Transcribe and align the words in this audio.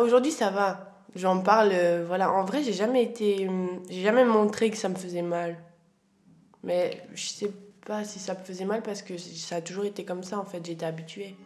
aujourd'hui, 0.00 0.32
ça 0.32 0.50
va. 0.50 0.94
J'en 1.14 1.40
parle, 1.40 1.70
euh, 1.72 2.04
voilà. 2.06 2.32
En 2.32 2.44
vrai, 2.44 2.62
j'ai 2.62 2.72
jamais 2.72 3.02
été. 3.02 3.48
hum, 3.48 3.82
jamais 3.90 4.24
montré 4.24 4.70
que 4.70 4.76
ça 4.76 4.88
me 4.88 4.94
faisait 4.94 5.22
mal. 5.22 5.56
Mais 6.62 7.02
je 7.14 7.28
sais 7.28 7.50
pas 7.86 8.04
si 8.04 8.18
ça 8.18 8.34
me 8.34 8.44
faisait 8.44 8.64
mal 8.64 8.82
parce 8.82 9.02
que 9.02 9.16
ça 9.16 9.56
a 9.56 9.60
toujours 9.60 9.84
été 9.84 10.04
comme 10.04 10.22
ça, 10.22 10.38
en 10.38 10.44
fait. 10.44 10.64
J'étais 10.64 10.86
habituée. 10.86 11.36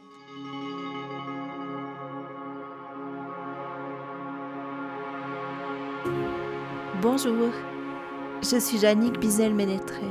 Bonjour, 7.01 7.51
je 8.43 8.59
suis 8.61 8.79
Jannick 8.79 9.19
Bizel-Ménétré, 9.19 10.07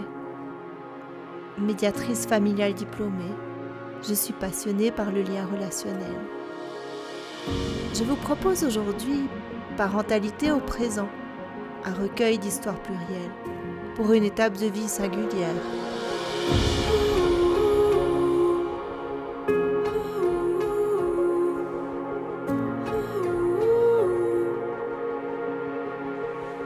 médiatrice 1.58 2.26
familiale 2.26 2.74
diplômée. 2.74 3.34
Je 4.04 4.14
suis 4.14 4.34
passionnée 4.34 4.92
par 4.92 5.10
le 5.10 5.22
lien 5.22 5.46
relationnel. 5.46 6.41
Je 7.94 8.04
vous 8.04 8.16
propose 8.16 8.64
aujourd'hui 8.64 9.28
Parentalité 9.78 10.52
au 10.52 10.60
présent, 10.60 11.10
un 11.86 11.94
recueil 11.94 12.38
d'histoires 12.38 12.82
plurielles 12.82 13.32
pour 13.96 14.12
une 14.14 14.24
étape 14.24 14.58
de 14.58 14.68
vie 14.68 14.88
singulière. 14.88 15.56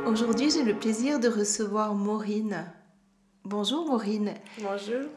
Aujourd'hui, 0.06 0.50
j'ai 0.50 0.64
le 0.64 0.74
plaisir 0.74 1.20
de 1.20 1.28
recevoir 1.28 1.94
Maureen. 1.94 2.66
Bonjour 3.44 3.86
Maureen. 3.86 4.34
Bonjour. 4.62 5.10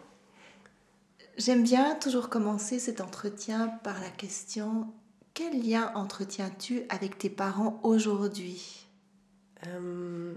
J'aime 1.37 1.63
bien 1.63 1.95
toujours 1.95 2.29
commencer 2.29 2.79
cet 2.79 3.01
entretien 3.01 3.69
par 3.83 4.01
la 4.01 4.11
question 4.11 4.93
quel 5.39 5.63
lien 5.63 5.93
entretiens-tu 5.95 6.83
avec 6.89 7.17
tes 7.17 7.31
parents 7.31 7.79
aujourd'hui? 7.85 8.89
Euh, 9.69 10.35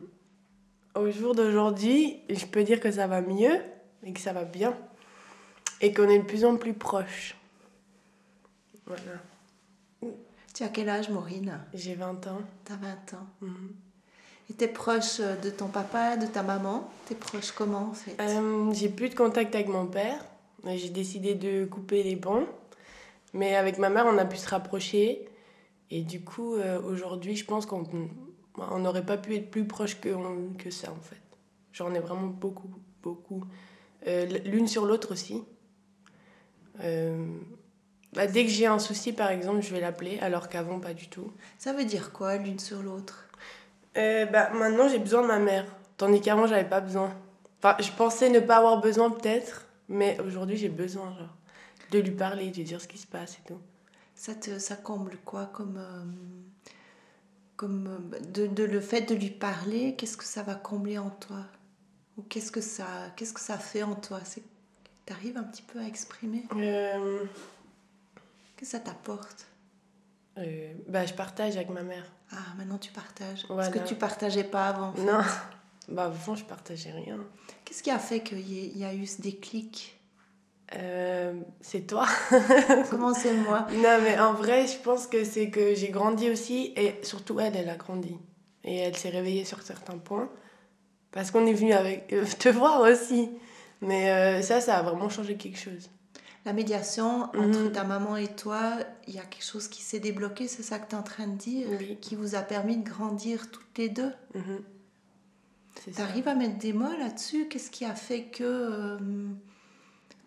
au 0.93 1.09
jour 1.09 1.33
d'aujourd'hui, 1.33 2.19
je 2.29 2.45
peux 2.45 2.63
dire 2.63 2.79
que 2.79 2.91
ça 2.91 3.07
va 3.07 3.21
mieux 3.21 3.61
et 4.03 4.13
que 4.13 4.19
ça 4.19 4.31
va 4.31 4.43
bien. 4.43 4.77
Et 5.81 5.91
qu'on 5.91 6.07
est 6.07 6.19
de 6.19 6.23
plus 6.23 6.45
en 6.45 6.55
plus 6.55 6.75
proches. 6.75 7.35
Voilà. 8.85 10.13
Tu 10.53 10.61
as 10.61 10.69
quel 10.69 10.87
âge 10.87 11.09
Maureen? 11.09 11.59
J'ai 11.73 11.95
20 11.95 12.27
ans. 12.27 12.41
T'as 12.63 12.75
20 12.75 13.13
ans. 13.15 13.27
Mhm. 13.41 13.71
Et 14.51 14.53
t'es 14.53 14.67
proche 14.67 15.19
de 15.19 15.49
ton 15.49 15.69
papa, 15.69 16.15
de 16.15 16.27
ta 16.27 16.43
maman? 16.43 16.87
T'es 17.07 17.15
proche 17.15 17.51
comment 17.53 17.89
en 17.89 17.93
fait? 17.93 18.15
Euh, 18.19 18.71
j'ai 18.73 18.89
plus 18.89 19.09
de 19.09 19.15
contact 19.15 19.55
avec 19.55 19.67
mon 19.67 19.87
père. 19.87 20.23
J'ai 20.63 20.89
décidé 20.89 21.33
de 21.33 21.65
couper 21.65 22.03
les 22.03 22.17
ponts. 22.17 22.45
Mais 23.33 23.55
avec 23.55 23.77
ma 23.77 23.89
mère, 23.89 24.05
on 24.07 24.17
a 24.17 24.25
pu 24.25 24.37
se 24.37 24.49
rapprocher. 24.49 25.27
Et 25.89 26.01
du 26.03 26.23
coup, 26.23 26.55
euh, 26.55 26.81
aujourd'hui, 26.81 27.35
je 27.35 27.45
pense 27.45 27.65
qu'on 27.65 27.83
on 28.57 28.79
n'aurait 28.79 29.05
pas 29.05 29.17
pu 29.17 29.35
être 29.35 29.49
plus 29.49 29.65
proche 29.65 29.99
que, 29.99 30.09
on- 30.09 30.53
que 30.57 30.69
ça, 30.71 30.91
en 30.91 31.01
fait. 31.01 31.21
J'en 31.73 31.93
ai 31.93 31.99
vraiment 31.99 32.27
beaucoup, 32.27 32.69
beaucoup. 33.01 33.43
Euh, 34.07 34.25
L'une 34.45 34.67
sur 34.67 34.85
l'autre 34.85 35.11
aussi. 35.13 35.43
Euh, 36.83 37.25
bah, 38.13 38.27
dès 38.27 38.43
que 38.43 38.49
j'ai 38.51 38.65
un 38.65 38.79
souci, 38.79 39.13
par 39.13 39.29
exemple, 39.31 39.61
je 39.61 39.73
vais 39.73 39.79
l'appeler, 39.79 40.19
alors 40.19 40.49
qu'avant, 40.49 40.79
pas 40.79 40.93
du 40.93 41.07
tout. 41.09 41.31
Ça 41.57 41.73
veut 41.73 41.85
dire 41.85 42.11
quoi 42.11 42.37
l'une 42.37 42.59
sur 42.59 42.81
l'autre? 42.83 43.27
Bah, 43.95 44.49
maintenant, 44.53 44.87
j'ai 44.89 44.99
besoin 44.99 45.21
de 45.21 45.27
ma 45.27 45.39
mère. 45.39 45.65
Tandis 45.97 46.21
qu'avant, 46.21 46.47
j'avais 46.47 46.67
pas 46.67 46.81
besoin. 46.81 47.13
Enfin, 47.59 47.75
je 47.79 47.91
pensais 47.91 48.29
ne 48.29 48.39
pas 48.39 48.57
avoir 48.57 48.81
besoin, 48.81 49.09
peut-être. 49.11 49.65
Mais 49.89 50.17
aujourd'hui, 50.25 50.57
j'ai 50.57 50.69
besoin, 50.69 51.13
genre, 51.17 51.35
de 51.91 51.99
lui 51.99 52.11
parler, 52.11 52.49
de 52.51 52.55
lui 52.57 52.63
dire 52.63 52.81
ce 52.81 52.87
qui 52.87 52.97
se 52.97 53.07
passe 53.07 53.35
et 53.35 53.47
tout. 53.47 53.59
ça, 54.15 54.33
te, 54.35 54.57
ça 54.59 54.75
comble 54.75 55.17
quoi 55.25 55.45
comme, 55.47 55.77
euh, 55.77 56.03
comme 57.55 57.87
euh, 58.13 58.19
de, 58.19 58.47
de 58.47 58.63
le 58.63 58.79
fait 58.81 59.01
de 59.01 59.15
lui 59.15 59.29
parler 59.29 59.95
Qu'est-ce 59.95 60.17
que 60.17 60.23
ça 60.23 60.43
va 60.43 60.55
combler 60.55 60.97
en 60.97 61.09
toi? 61.09 61.45
Ou 62.17 62.23
qu'est-ce 62.23 62.51
que 62.51 62.61
ça, 62.61 62.85
qu'est-ce 63.15 63.33
que 63.33 63.39
ça 63.39 63.57
fait 63.57 63.83
en 63.83 63.95
toi? 63.95 64.19
T'arrives 65.05 65.37
un 65.37 65.43
petit 65.43 65.63
peu 65.63 65.79
à 65.79 65.83
exprimer? 65.83 66.43
Euh, 66.55 67.23
Qu'est-ce 68.55 68.71
que 68.71 68.77
ça 68.77 68.79
t'apporte? 68.79 69.47
Euh, 70.37 70.73
bah, 70.87 71.05
je 71.05 71.13
partage 71.13 71.55
avec 71.55 71.69
ma 71.69 71.81
mère. 71.83 72.05
Ah, 72.31 72.37
maintenant 72.57 72.77
tu 72.77 72.91
partages. 72.91 73.45
Voilà. 73.49 73.65
Ce 73.65 73.69
que 73.71 73.85
tu 73.85 73.95
partageais 73.95 74.43
pas 74.45 74.67
avant. 74.69 74.89
en 74.89 74.93
fait? 74.93 75.03
Non, 75.03 75.19
bah, 75.89 76.05
avant, 76.05 76.35
je 76.35 76.45
partageais 76.45 76.91
rien. 76.91 77.17
Qu'est-ce 77.65 77.83
qui 77.83 77.91
a 77.91 77.99
fait 77.99 78.21
qu'il 78.21 78.39
y, 78.39 78.77
y 78.79 78.85
a 78.85 78.93
eu 78.93 79.05
ce 79.05 79.21
déclic? 79.21 79.99
Euh, 80.75 81.33
c'est 81.59 81.85
toi. 81.87 82.05
Comment 82.89 83.13
c'est 83.15 83.33
moi 83.33 83.67
Non, 83.73 83.99
mais 84.03 84.17
en 84.19 84.33
vrai, 84.33 84.67
je 84.67 84.77
pense 84.77 85.07
que 85.07 85.23
c'est 85.25 85.49
que 85.49 85.75
j'ai 85.75 85.89
grandi 85.89 86.29
aussi, 86.29 86.73
et 86.77 86.95
surtout 87.03 87.39
elle, 87.39 87.55
elle 87.55 87.69
a 87.69 87.75
grandi. 87.75 88.15
Et 88.63 88.77
elle 88.77 88.95
s'est 88.95 89.09
réveillée 89.09 89.43
sur 89.43 89.61
certains 89.61 89.97
points, 89.97 90.29
parce 91.11 91.31
qu'on 91.31 91.45
est 91.45 91.53
venu 91.53 91.73
avec 91.73 92.11
euh, 92.13 92.23
te 92.39 92.49
voir 92.49 92.81
aussi. 92.81 93.29
Mais 93.81 94.11
euh, 94.11 94.41
ça, 94.41 94.61
ça 94.61 94.77
a 94.77 94.81
vraiment 94.83 95.09
changé 95.09 95.35
quelque 95.35 95.57
chose. 95.57 95.89
La 96.45 96.53
médiation 96.53 97.23
entre 97.23 97.59
Mhm. 97.65 97.71
ta 97.71 97.83
maman 97.83 98.15
et 98.17 98.27
toi, 98.27 98.73
il 99.07 99.13
y 99.15 99.19
a 99.19 99.23
quelque 99.23 99.43
chose 99.45 99.67
qui 99.67 99.81
s'est 99.81 99.99
débloqué, 99.99 100.47
c'est 100.47 100.63
ça 100.63 100.79
que 100.79 100.87
tu 100.89 100.95
es 100.95 100.97
en 100.97 101.03
train 101.03 101.27
de 101.27 101.35
dire 101.35 101.67
Oui. 101.79 101.97
Qui 102.01 102.15
vous 102.15 102.33
a 102.35 102.41
permis 102.41 102.77
de 102.77 102.87
grandir 102.89 103.51
toutes 103.51 103.77
les 103.77 103.89
deux. 103.89 104.11
C'est 105.83 105.91
Tu 105.91 106.01
arrives 106.01 106.27
à 106.27 106.33
mettre 106.35 106.57
des 106.57 106.73
mots 106.73 106.95
là-dessus? 106.97 107.47
Qu'est-ce 107.47 107.69
qui 107.71 107.85
a 107.85 107.93
fait 107.95 108.23
que 108.23 108.97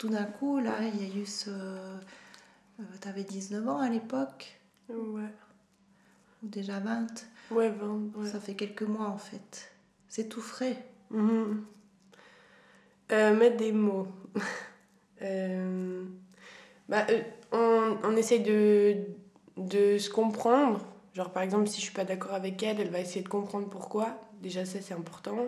tout 0.05 0.11
d'un 0.11 0.25
coup, 0.25 0.59
là, 0.61 0.75
il 0.83 1.03
y 1.03 1.11
a 1.11 1.15
eu 1.17 1.25
ce. 1.25 1.51
tu 3.01 3.09
avais 3.09 3.25
19 3.25 3.67
ans 3.67 3.79
à 3.79 3.89
l'époque, 3.89 4.61
Ouais. 4.91 5.23
ou 6.43 6.47
déjà 6.49 6.79
20 6.79 7.07
Ouais, 7.51 7.71
20, 7.71 8.11
ouais. 8.17 8.29
Ça 8.29 8.39
fait 8.39 8.55
quelques 8.55 8.83
mois 8.83 9.07
en 9.09 9.17
fait. 9.17 9.73
C'est 10.09 10.29
tout 10.29 10.43
frais. 10.43 10.77
Mhm. 11.11 11.65
Euh, 13.13 13.35
mettre 13.37 13.57
des 13.57 13.73
mots. 13.73 14.09
Euh, 15.23 16.05
bah, 16.89 17.07
euh, 17.09 17.23
on, 17.53 17.97
on 18.03 18.17
essaye 18.17 18.43
de, 18.43 18.97
de 19.57 19.97
se 19.97 20.11
comprendre. 20.11 20.85
Genre, 21.15 21.31
par 21.31 21.43
exemple, 21.45 21.67
si 21.69 21.77
je 21.77 21.83
suis 21.87 21.95
pas 21.95 22.05
d'accord 22.05 22.35
avec 22.35 22.63
elle, 22.63 22.79
elle 22.79 22.91
va 22.91 22.99
essayer 23.01 23.23
de 23.23 23.29
comprendre 23.29 23.71
pourquoi. 23.71 24.21
Déjà, 24.43 24.67
ça, 24.67 24.81
c'est 24.83 24.93
important. 24.93 25.39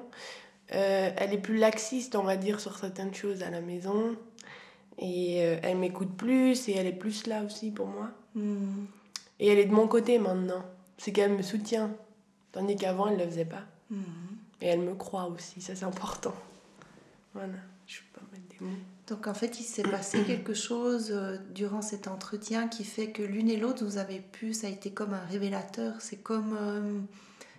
Euh, 0.72 1.10
elle 1.16 1.34
est 1.34 1.38
plus 1.38 1.58
laxiste, 1.58 2.14
on 2.16 2.22
va 2.22 2.36
dire, 2.36 2.58
sur 2.60 2.78
certaines 2.78 3.12
choses 3.12 3.42
à 3.42 3.50
la 3.50 3.60
maison. 3.60 4.16
Et 4.98 5.44
euh, 5.44 5.58
elle 5.62 5.76
m'écoute 5.78 6.16
plus 6.16 6.68
et 6.68 6.72
elle 6.72 6.86
est 6.86 6.92
plus 6.92 7.26
là 7.26 7.42
aussi 7.44 7.70
pour 7.70 7.86
moi. 7.86 8.10
Hmm. 8.34 8.86
Et 9.38 9.48
elle 9.48 9.58
est 9.58 9.66
de 9.66 9.74
mon 9.74 9.88
côté 9.88 10.18
maintenant. 10.18 10.64
C'est 10.98 11.12
qu'elle 11.12 11.32
me 11.32 11.42
soutient. 11.42 11.90
Tandis 12.52 12.76
qu'avant, 12.76 13.08
elle 13.08 13.18
ne 13.18 13.24
le 13.24 13.30
faisait 13.30 13.44
pas. 13.44 13.62
Hmm. 13.90 14.02
Et 14.60 14.66
elle 14.66 14.80
me 14.80 14.94
croit 14.94 15.26
aussi, 15.26 15.60
ça 15.60 15.74
c'est 15.74 15.84
important. 15.84 16.34
Voilà, 17.34 17.52
je 17.86 17.98
peux 17.98 18.20
pas 18.20 18.26
mettre 18.32 18.48
des 18.48 18.64
mots. 18.64 18.76
Donc 19.06 19.26
en 19.26 19.34
fait, 19.34 19.60
il 19.60 19.64
s'est 19.64 19.82
passé 19.82 20.22
quelque 20.26 20.54
chose 20.54 21.10
euh, 21.10 21.36
durant 21.54 21.82
cet 21.82 22.08
entretien 22.08 22.68
qui 22.68 22.84
fait 22.84 23.10
que 23.10 23.22
l'une 23.22 23.50
et 23.50 23.56
l'autre, 23.56 23.84
vous 23.84 23.98
avez 23.98 24.20
pu, 24.20 24.54
ça 24.54 24.66
a 24.66 24.70
été 24.70 24.90
comme 24.90 25.12
un 25.12 25.24
révélateur. 25.30 25.94
C'est 26.00 26.16
comme 26.16 26.56
euh, 26.58 26.98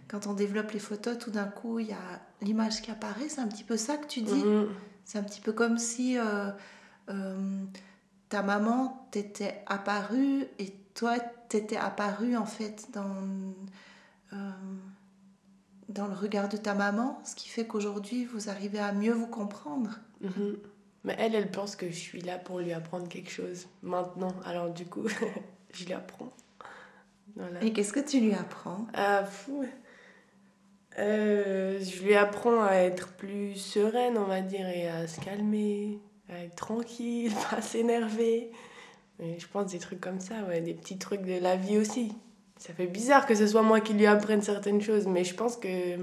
quand 0.08 0.28
on 0.28 0.34
développe 0.34 0.72
les 0.72 0.80
photos, 0.80 1.18
tout 1.18 1.32
d'un 1.32 1.46
coup, 1.46 1.80
il 1.80 1.88
y 1.88 1.94
a 1.94 2.22
l'image 2.42 2.82
qui 2.82 2.90
apparaît. 2.92 3.30
C'est 3.30 3.42
un 3.42 3.48
petit 3.48 3.64
peu 3.64 3.78
ça 3.78 3.98
que 3.98 4.08
tu 4.08 4.22
dis. 4.22 4.44
Mhm. 4.44 4.70
C'est 5.06 5.20
un 5.20 5.24
petit 5.24 5.40
peu 5.40 5.54
comme 5.54 5.78
si 5.78 6.18
euh, 6.18 6.50
euh, 7.10 7.66
ta 8.30 8.44
maman 8.44 9.08
t'était 9.12 9.64
apparue 9.66 10.46
et 10.60 10.74
toi, 10.94 11.20
t'étais 11.50 11.78
apparu 11.78 12.36
en 12.36 12.46
fait 12.46 12.88
dans, 12.94 13.16
euh, 14.34 14.52
dans 15.90 16.08
le 16.08 16.14
regard 16.14 16.50
de 16.50 16.58
ta 16.58 16.74
maman, 16.74 17.22
ce 17.24 17.36
qui 17.36 17.50
fait 17.50 17.66
qu'aujourd'hui, 17.66 18.26
vous 18.26 18.50
arrivez 18.50 18.80
à 18.80 18.92
mieux 18.92 19.14
vous 19.14 19.28
comprendre. 19.28 20.00
Mhm. 20.22 20.58
Mais 21.04 21.16
elle, 21.20 21.36
elle 21.36 21.52
pense 21.52 21.76
que 21.76 21.88
je 21.90 21.96
suis 21.96 22.22
là 22.22 22.38
pour 22.38 22.60
lui 22.60 22.74
apprendre 22.74 23.08
quelque 23.08 23.30
chose 23.30 23.68
maintenant. 23.82 24.34
Alors 24.46 24.70
du 24.70 24.86
coup, 24.86 25.08
je 25.72 25.86
lui 25.86 25.94
apprends. 25.94 26.34
Voilà. 27.36 27.64
Et 27.64 27.72
qu'est-ce 27.72 27.94
que 27.94 28.00
tu 28.00 28.20
lui 28.20 28.34
apprends? 28.34 28.88
Ah, 28.94 29.24
fou. 29.24 29.64
Euh, 31.00 31.80
je 31.80 32.04
lui 32.04 32.16
apprends 32.16 32.64
à 32.64 32.74
être 32.74 33.14
plus 33.14 33.54
sereine, 33.56 34.18
on 34.18 34.26
va 34.26 34.42
dire, 34.42 34.68
et 34.68 34.90
à 34.90 35.08
se 35.08 35.22
calmer, 35.22 36.00
être 36.30 36.56
tranquille, 36.56 37.32
pas 37.52 37.62
s'énerver. 37.62 38.52
Je 39.20 39.48
pense 39.48 39.72
des 39.72 39.80
trucs 39.80 40.02
comme 40.02 40.20
ça, 40.20 40.44
ouais, 40.44 40.62
des 40.62 40.74
petits 40.74 40.98
trucs 40.98 41.22
de 41.22 41.40
la 41.40 41.56
vie 41.56 41.78
aussi. 41.78 42.14
Ça 42.58 42.74
fait 42.74 42.88
bizarre 42.88 43.26
que 43.26 43.36
ce 43.36 43.48
soit 43.48 43.64
moi 43.64 43.82
qui 43.82 43.94
lui 43.94 44.06
apprenne 44.06 44.42
certaines 44.42 44.82
choses, 44.82 45.08
mais 45.08 45.24
je 45.24 45.34
pense 45.34 45.58
que 45.58 45.98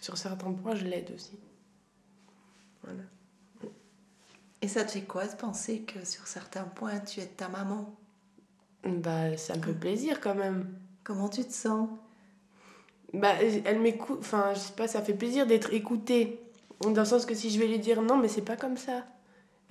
sur 0.00 0.18
certains 0.18 0.52
points, 0.52 0.74
je 0.74 0.84
l'aide 0.84 1.10
aussi. 1.14 1.38
Voilà. 2.82 3.02
Et 4.60 4.68
ça 4.68 4.84
te 4.84 4.92
fait 4.92 5.02
quoi 5.02 5.26
de 5.26 5.34
penser 5.34 5.80
que 5.80 6.04
sur 6.04 6.26
certains 6.26 6.64
points, 6.64 6.98
tu 7.00 7.20
es 7.20 7.26
ta 7.26 7.48
maman? 7.48 7.94
Bah, 8.84 9.36
ça 9.36 9.56
me 9.56 9.62
fait 9.62 9.74
plaisir 9.74 10.20
quand 10.20 10.34
même. 10.34 10.74
Comment 11.02 11.28
tu 11.28 11.44
te 11.44 11.52
sens? 11.52 11.88
Bah, 13.12 13.34
elle 13.64 13.80
m'écoute, 13.80 14.18
enfin, 14.20 14.52
je 14.54 14.58
sais 14.58 14.72
pas, 14.72 14.88
ça 14.88 15.02
fait 15.02 15.14
plaisir 15.14 15.46
d'être 15.46 15.72
écoutée. 15.72 16.40
Dans 16.80 16.90
le 16.90 17.04
sens 17.04 17.24
que 17.24 17.34
si 17.34 17.50
je 17.50 17.58
vais 17.58 17.66
lui 17.66 17.78
dire 17.78 18.02
non, 18.02 18.16
mais 18.16 18.28
c'est 18.28 18.42
pas 18.42 18.56
comme 18.56 18.76
ça, 18.76 19.04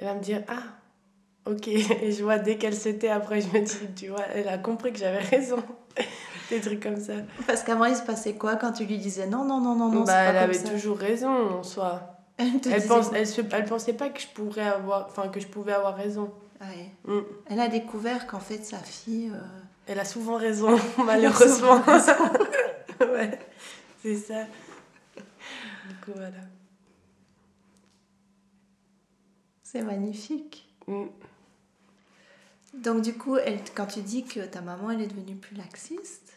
elle 0.04 0.10
va 0.10 0.16
me 0.16 0.20
dire 0.22 0.44
ah, 0.50 1.50
ok. 1.50 1.68
Et 1.68 2.12
je 2.12 2.24
vois 2.24 2.38
dès 2.40 2.58
qu'elle 2.58 2.76
se 2.76 2.90
tait, 2.90 3.10
après, 3.10 3.40
je 3.42 3.48
me 3.48 3.60
dis, 3.64 3.94
tu 3.96 4.08
vois, 4.10 4.26
elle 4.34 4.48
a 4.50 4.58
compris 4.58 4.92
que 4.92 5.00
j'avais 5.00 5.20
raison. 5.20 5.64
Des 6.50 6.60
trucs 6.60 6.84
comme 6.84 7.00
ça. 7.00 7.14
Parce 7.48 7.64
qu'avant, 7.64 7.86
il 7.86 7.96
se 7.96 8.02
passait 8.04 8.34
quoi 8.34 8.58
quand 8.58 8.74
tu 8.74 8.84
lui 8.86 8.98
disais 8.98 9.28
non, 9.28 9.46
non, 9.46 9.62
non, 9.62 9.76
non, 9.76 9.90
non, 9.90 10.04
bah, 10.04 10.14
elle 10.24 10.36
pas 10.36 10.42
avait 10.42 10.58
comme 10.58 10.66
ça? 10.66 10.72
toujours 10.74 10.98
raison 10.98 11.30
en 11.60 11.64
soi. 11.64 12.02
Elle, 12.38 12.60
te 12.60 12.68
Elle, 12.68 12.76
disait 12.76 12.88
pense, 12.88 13.10
quoi? 13.10 13.18
elle, 13.20 13.28
se, 13.28 13.42
elle 13.52 13.66
pensait 13.66 13.94
pas 13.94 14.10
que 14.10 14.20
je 14.20 14.28
pourrais 14.28 14.68
avoir, 14.68 15.06
enfin 15.06 15.28
que 15.30 15.40
je 15.40 15.46
pouvais 15.48 15.72
avoir 15.72 15.96
raison. 15.96 16.32
Ouais. 16.60 16.90
Mm. 17.06 17.22
Elle 17.50 17.60
a 17.60 17.68
découvert 17.68 18.26
qu'en 18.28 18.40
fait, 18.40 18.66
sa 18.66 18.78
fille. 18.80 19.32
euh, 19.34 19.38
Elle 19.88 20.00
a 20.00 20.06
souvent 20.06 20.36
raison, 20.38 20.76
malheureusement. 21.06 21.80
ouais, 23.02 23.40
c'est 24.02 24.16
ça. 24.16 24.46
Du 25.16 25.96
coup, 26.04 26.12
voilà. 26.16 26.42
C'est 29.74 29.81
magnifique. 29.81 30.70
Mm. 30.88 31.06
Donc, 32.75 33.02
du 33.02 33.14
coup, 33.14 33.38
elle, 33.38 33.60
quand 33.75 33.88
tu 33.88 34.02
dis 34.02 34.24
que 34.24 34.40
ta 34.42 34.62
maman, 34.62 34.92
elle 34.92 35.02
est 35.02 35.08
devenue 35.08 35.36
plus 35.36 35.56
laxiste, 35.56 36.34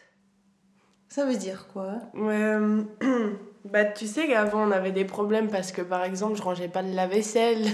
ça 1.07 1.25
veut 1.25 1.35
dire 1.35 1.67
quoi? 1.71 1.93
Euh, 2.15 2.83
bah 3.65 3.85
tu 3.85 4.05
sais 4.05 4.27
qu'avant 4.27 4.67
on 4.67 4.71
avait 4.71 4.91
des 4.91 5.05
problèmes 5.05 5.49
parce 5.49 5.71
que 5.71 5.81
par 5.81 6.03
exemple 6.03 6.37
je 6.37 6.41
rangeais 6.41 6.67
pas 6.67 6.81
le 6.81 6.91
lave-vaisselle. 6.91 7.65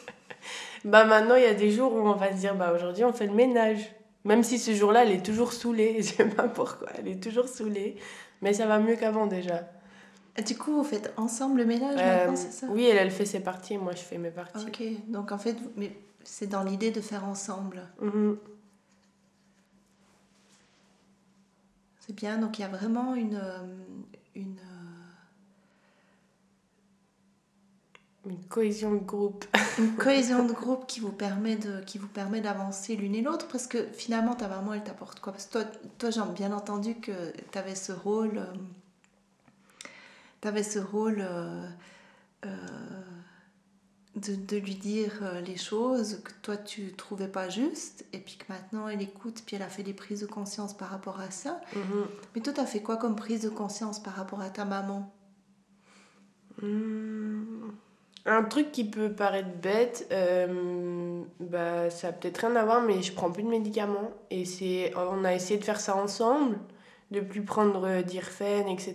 bah 0.84 1.04
maintenant 1.04 1.34
il 1.34 1.42
y 1.42 1.46
a 1.46 1.54
des 1.54 1.70
jours 1.70 1.92
où 1.92 1.98
on 1.98 2.14
va 2.14 2.30
se 2.30 2.36
dire 2.36 2.54
bah 2.54 2.72
aujourd'hui 2.74 3.04
on 3.04 3.12
fait 3.12 3.26
le 3.26 3.34
ménage. 3.34 3.92
Même 4.24 4.44
si 4.44 4.58
ce 4.58 4.72
jour-là 4.72 5.04
elle 5.04 5.10
est 5.10 5.26
toujours 5.26 5.52
saoulée, 5.52 5.96
je 5.98 6.14
sais 6.14 6.24
pas 6.24 6.48
pourquoi, 6.48 6.88
elle 6.96 7.08
est 7.08 7.22
toujours 7.22 7.48
saoulée. 7.48 7.96
Mais 8.40 8.52
ça 8.52 8.66
va 8.66 8.78
mieux 8.78 8.96
qu'avant 8.96 9.26
déjà. 9.26 9.68
Et 10.36 10.42
Du 10.42 10.56
coup, 10.56 10.72
vous 10.72 10.84
faites 10.84 11.12
ensemble 11.16 11.58
le 11.58 11.66
ménage 11.66 11.98
Euh, 12.00 12.16
maintenant, 12.18 12.36
c'est 12.36 12.52
ça? 12.52 12.66
oui, 12.70 12.84
elle, 12.84 12.96
elle 12.96 13.10
fait 13.10 13.26
ses 13.26 13.40
parties, 13.40 13.76
moi 13.76 13.92
je 13.92 14.00
fais 14.02 14.16
mes 14.18 14.30
parties. 14.30 14.64
Ok, 14.66 14.82
donc 15.08 15.30
en 15.32 15.38
fait, 15.38 15.56
c'est 16.24 16.46
dans 16.46 16.62
l'idée 16.62 16.90
de 16.90 17.00
faire 17.00 17.24
ensemble. 17.24 17.82
Mhm. 18.00 18.38
C'est 22.00 22.14
bien, 22.14 22.38
donc 22.38 22.58
il 22.58 22.62
y 22.62 22.64
a 22.64 22.68
vraiment 22.68 23.14
une, 23.14 23.36
euh, 23.36 23.64
une, 24.34 24.56
euh, 24.58 24.70
Une 28.30 28.44
cohésion 28.46 28.92
de 28.94 28.98
groupe. 29.04 29.44
une 29.78 29.94
cohésion 29.96 30.44
de 30.46 30.52
groupe 30.52 30.86
qui 30.86 31.00
vous 31.00 31.12
permet 31.12 31.56
de 31.56 31.80
qui 31.84 31.98
vous 31.98 32.08
permet 32.08 32.40
d'avancer 32.40 32.96
l'une 32.96 33.14
et 33.14 33.22
l'autre 33.22 33.46
parce 33.48 33.66
que 33.66 33.84
finalement 33.92 34.34
ta 34.34 34.48
maman 34.48 34.74
elle 34.74 34.82
t'apporte 34.84 35.20
quoi? 35.20 35.32
Parce 35.32 35.46
que 35.46 35.52
toi 35.52 35.64
toi 35.98 36.10
j'ai 36.10 36.20
bien 36.34 36.52
entendu 36.52 36.94
que 36.96 37.12
tu 37.52 37.58
avais 37.58 37.74
ce 37.74 37.92
rôle 37.92 38.42
tu 40.42 40.48
avais 40.48 40.62
ce 40.62 40.78
rôle 40.78 41.18
euh, 41.20 41.66
euh, 42.44 42.48
de, 44.16 44.34
de 44.34 44.56
lui 44.58 44.74
dire 44.74 45.20
euh, 45.22 45.40
les 45.40 45.56
choses 45.56 46.20
que 46.22 46.32
toi 46.42 46.56
tu 46.58 46.92
trouvais 46.92 47.28
pas 47.28 47.48
justes 47.48 48.04
et 48.12 48.18
puis 48.18 48.36
que 48.36 48.44
maintenant 48.52 48.88
elle 48.88 49.00
écoute 49.00 49.42
puis 49.46 49.56
elle 49.56 49.62
a 49.62 49.68
fait 49.68 49.82
des 49.84 49.94
prises 49.94 50.20
de 50.20 50.26
conscience 50.26 50.76
par 50.76 50.88
rapport 50.90 51.20
à 51.20 51.30
ça 51.30 51.60
Mhm. 51.74 52.06
mais 52.34 52.42
toi 52.42 52.52
tu 52.52 52.60
as 52.60 52.66
fait 52.66 52.82
quoi 52.82 52.96
comme 52.98 53.16
prise 53.16 53.42
de 53.42 53.48
conscience 53.48 54.02
par 54.02 54.14
rapport 54.14 54.40
à 54.42 54.50
ta 54.50 54.64
maman? 54.66 55.10
Hmm. 56.60 57.70
Un 58.24 58.44
truc 58.44 58.70
qui 58.70 58.84
peut 58.84 59.10
paraître 59.12 59.48
bête, 59.60 60.06
euh, 60.12 61.22
bah, 61.40 61.90
ça 61.90 62.08
a 62.08 62.12
peut-être 62.12 62.38
rien 62.46 62.54
à 62.54 62.64
voir, 62.64 62.80
mais 62.82 63.02
je 63.02 63.12
prends 63.12 63.32
plus 63.32 63.42
de 63.42 63.48
médicaments. 63.48 64.12
Et 64.30 64.44
c'est, 64.44 64.92
on 64.96 65.24
a 65.24 65.34
essayé 65.34 65.58
de 65.58 65.64
faire 65.64 65.80
ça 65.80 65.96
ensemble, 65.96 66.56
de 67.10 67.18
plus 67.20 67.42
prendre 67.42 68.02
d'Irfen, 68.02 68.68
etc. 68.68 68.94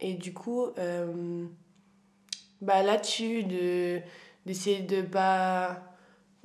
Et 0.00 0.14
du 0.14 0.32
coup, 0.34 0.66
euh, 0.78 1.46
bah, 2.60 2.82
là-dessus, 2.82 3.44
de, 3.44 4.00
d'essayer 4.46 4.80
de 4.82 5.02
pas. 5.02 5.82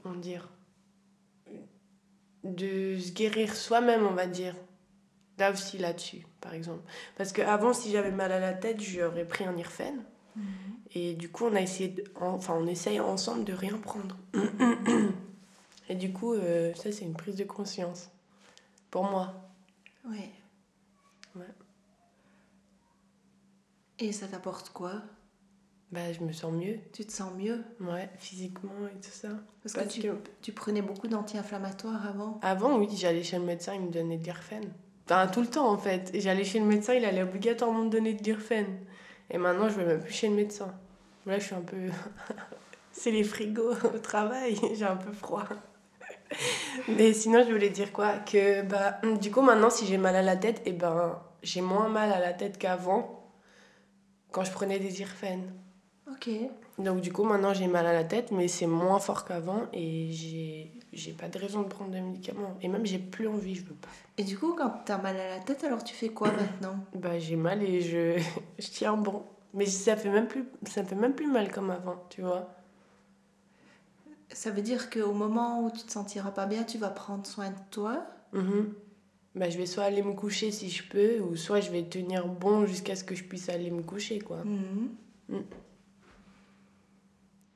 Comment 0.04 0.16
dire 0.16 0.50
De 2.44 2.98
se 3.00 3.12
guérir 3.12 3.54
soi-même, 3.56 4.06
on 4.06 4.14
va 4.14 4.28
dire. 4.28 4.56
Là 5.38 5.52
aussi, 5.52 5.78
là-dessus, 5.78 6.26
par 6.42 6.54
exemple. 6.54 6.82
Parce 7.16 7.32
qu'avant, 7.34 7.74
si 7.74 7.92
j'avais 7.92 8.12
mal 8.12 8.32
à 8.32 8.40
la 8.40 8.54
tête, 8.54 8.82
j'aurais 8.82 9.26
pris 9.26 9.44
un 9.46 9.56
Irfen. 9.58 10.04
Et 10.94 11.14
du 11.16 11.30
coup, 11.30 11.46
on 11.46 11.56
a 11.56 11.62
essayé, 11.62 11.90
de- 11.90 12.04
enfin, 12.22 12.56
on 12.60 12.68
essaye 12.68 13.00
ensemble 13.00 13.44
de 13.44 13.54
rien 13.54 13.78
prendre. 13.78 14.16
Et 15.90 15.96
du 15.96 16.12
coup, 16.14 16.34
euh, 16.34 16.74
ça, 16.76 16.92
c'est 16.92 17.06
une 17.06 17.14
prise 17.16 17.36
de 17.36 17.44
conscience. 17.44 18.10
Pour 18.92 19.04
moi. 19.06 19.34
Oui. 20.06 20.18
Ouais. 20.18 20.30
Et 24.00 24.12
ça 24.12 24.28
t'apporte 24.28 24.70
quoi? 24.70 25.02
Bah, 25.92 26.12
je 26.12 26.22
me 26.24 26.32
sens 26.34 26.52
mieux. 26.52 26.80
Tu 26.94 27.06
te 27.06 27.12
sens 27.12 27.32
mieux? 27.34 27.64
Ouais, 27.80 28.10
physiquement 28.18 28.88
et 28.88 29.00
tout 29.00 29.10
ça. 29.12 29.30
Parce, 29.64 29.74
Parce 29.74 29.88
que, 29.88 29.94
tu, 29.94 30.02
que- 30.02 30.18
tu 30.42 30.52
prenais 30.52 30.82
beaucoup 30.82 31.08
d'anti-inflammatoires 31.08 32.06
avant? 32.08 32.40
Avant, 32.44 32.78
oui, 32.78 32.90
j'allais 32.96 33.24
chez 33.24 33.38
le 33.40 33.46
médecin, 33.46 33.74
il 33.74 33.82
me 33.82 33.92
donnait 33.92 34.18
de 34.18 34.24
l'Irfen. 34.24 34.64
Enfin, 35.06 35.28
tout 35.28 35.42
le 35.42 35.48
temps, 35.48 35.72
en 35.72 35.78
fait. 35.78 36.12
Et 36.14 36.20
J'allais 36.20 36.44
chez 36.44 36.60
le 36.60 36.66
médecin, 36.66 36.94
il 36.94 37.06
allait 37.06 37.24
obligatoirement 37.24 37.86
me 37.86 37.90
donner 37.90 38.14
de 38.14 38.24
l'Irfen. 38.24 38.66
Et 39.32 39.38
maintenant, 39.38 39.70
je 39.70 39.76
vais 39.76 39.86
même 39.86 40.02
plus 40.04 40.14
chez 40.14 40.28
le 40.28 40.36
médecin. 40.36 40.74
Là, 41.26 41.40
je 41.40 41.46
suis 41.46 41.56
un 41.56 41.62
peu... 41.62 41.78
c'est 42.92 43.12
les 43.12 43.24
frigos 43.24 43.74
au 43.96 44.00
travail, 44.00 44.58
j'ai 44.76 44.86
un 44.86 44.98
peu 44.98 45.14
froid. 45.14 45.46
Mais 46.88 47.14
sinon, 47.14 47.44
je 47.48 47.52
voulais 47.52 47.70
dire 47.70 47.92
quoi? 47.92 48.14
Que, 48.20 48.62
bah, 48.64 49.00
du 49.22 49.32
coup, 49.32 49.42
maintenant, 49.42 49.70
si 49.70 49.86
j'ai 49.86 49.98
mal 49.98 50.16
à 50.16 50.22
la 50.22 50.36
tête, 50.38 50.62
et 50.66 50.74
ben, 50.74 51.20
j'ai 51.44 51.62
moins 51.62 51.90
mal 51.90 52.12
à 52.12 52.20
la 52.20 52.34
tête 52.34 52.58
qu'avant, 52.58 53.27
quand 54.32 54.44
je 54.44 54.52
prenais 54.52 54.80
des 54.80 55.02
Irfen. 55.02 55.42
Ok. 56.10 56.30
Donc 56.78 57.02
du 57.02 57.12
coup 57.12 57.24
maintenant 57.24 57.54
j'ai 57.54 57.68
mal 57.68 57.86
à 57.86 57.94
la 57.94 58.04
tête 58.04 58.32
mais 58.32 58.48
c'est 58.48 58.68
moins 58.68 59.00
fort 59.00 59.26
qu'avant 59.26 59.64
et 59.74 60.12
j'ai 60.12 60.72
j'ai 60.94 61.12
pas 61.12 61.28
de 61.28 61.38
raison 61.38 61.64
de 61.64 61.68
prendre 61.68 61.92
des 61.92 62.00
médicaments 62.02 62.56
et 62.62 62.68
même 62.68 62.86
j'ai 62.86 63.00
plus 63.00 63.28
envie 63.28 63.56
je 63.56 63.64
veux 63.66 63.74
pas. 63.76 63.90
Et 64.18 64.24
du 64.24 64.38
coup, 64.38 64.54
quand 64.58 64.72
t'as 64.86 64.98
mal 64.98 65.16
à 65.20 65.30
la 65.38 65.40
tête, 65.40 65.64
alors 65.64 65.84
tu 65.84 65.94
fais 65.94 66.10
quoi 66.10 66.32
maintenant? 66.32 66.78
Bah 66.96 67.20
j'ai 67.20 67.36
mal 67.36 67.62
et 67.64 67.82
je 67.82 68.20
je 68.60 68.68
tiens 68.68 68.96
bon 68.96 69.24
mais 69.54 69.66
ça 69.66 69.96
fait 69.98 70.10
même 70.10 70.28
plus 70.28 70.46
ça 70.68 70.84
me 70.84 70.88
fait 70.88 70.96
même 70.96 71.14
plus 71.14 71.28
mal 71.28 71.52
comme 71.52 71.72
avant 71.72 72.04
tu 72.10 72.22
vois. 72.22 72.50
Ça 74.32 74.52
veut 74.52 74.62
dire 74.62 74.90
qu'au 74.90 75.14
moment 75.14 75.64
où 75.64 75.72
tu 75.72 75.84
te 75.84 75.92
sentiras 75.92 76.32
pas 76.32 76.46
bien, 76.46 76.64
tu 76.64 76.78
vas 76.78 76.90
prendre 76.90 77.26
soin 77.26 77.50
de 77.50 77.56
toi? 77.72 78.06
Mhm. 78.34 78.74
Bah 79.38 79.50
je 79.50 79.58
vais 79.58 79.66
soit 79.68 79.84
aller 79.84 80.02
me 80.02 80.14
coucher 80.14 80.52
si 80.52 80.70
je 80.70 80.84
peux 80.84 81.20
ou 81.20 81.36
soit 81.36 81.60
je 81.62 81.70
vais 81.72 81.84
tenir 81.84 82.26
bon 82.28 82.66
jusqu'à 82.66 82.96
ce 82.96 83.04
que 83.04 83.14
je 83.16 83.24
puisse 83.24 83.50
aller 83.50 83.70
me 83.70 83.84
coucher 83.84 84.20
quoi. 84.20 84.38
Mhm. 84.44 84.90
Mm. 85.30 85.38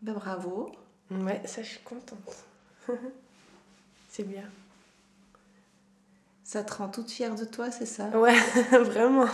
Ben, 0.01 0.13
bravo. 0.13 0.71
Ouais 1.09 1.41
ça 1.45 1.61
je 1.63 1.69
suis 1.69 1.79
contente. 1.83 2.45
c'est 4.09 4.23
bien. 4.27 4.43
Ça 6.43 6.63
te 6.63 6.73
rend 6.73 6.89
toute 6.89 7.09
fière 7.09 7.35
de 7.35 7.45
toi, 7.45 7.71
c'est 7.71 7.85
ça? 7.85 8.09
Ouais, 8.09 8.35
vraiment. 8.83 9.25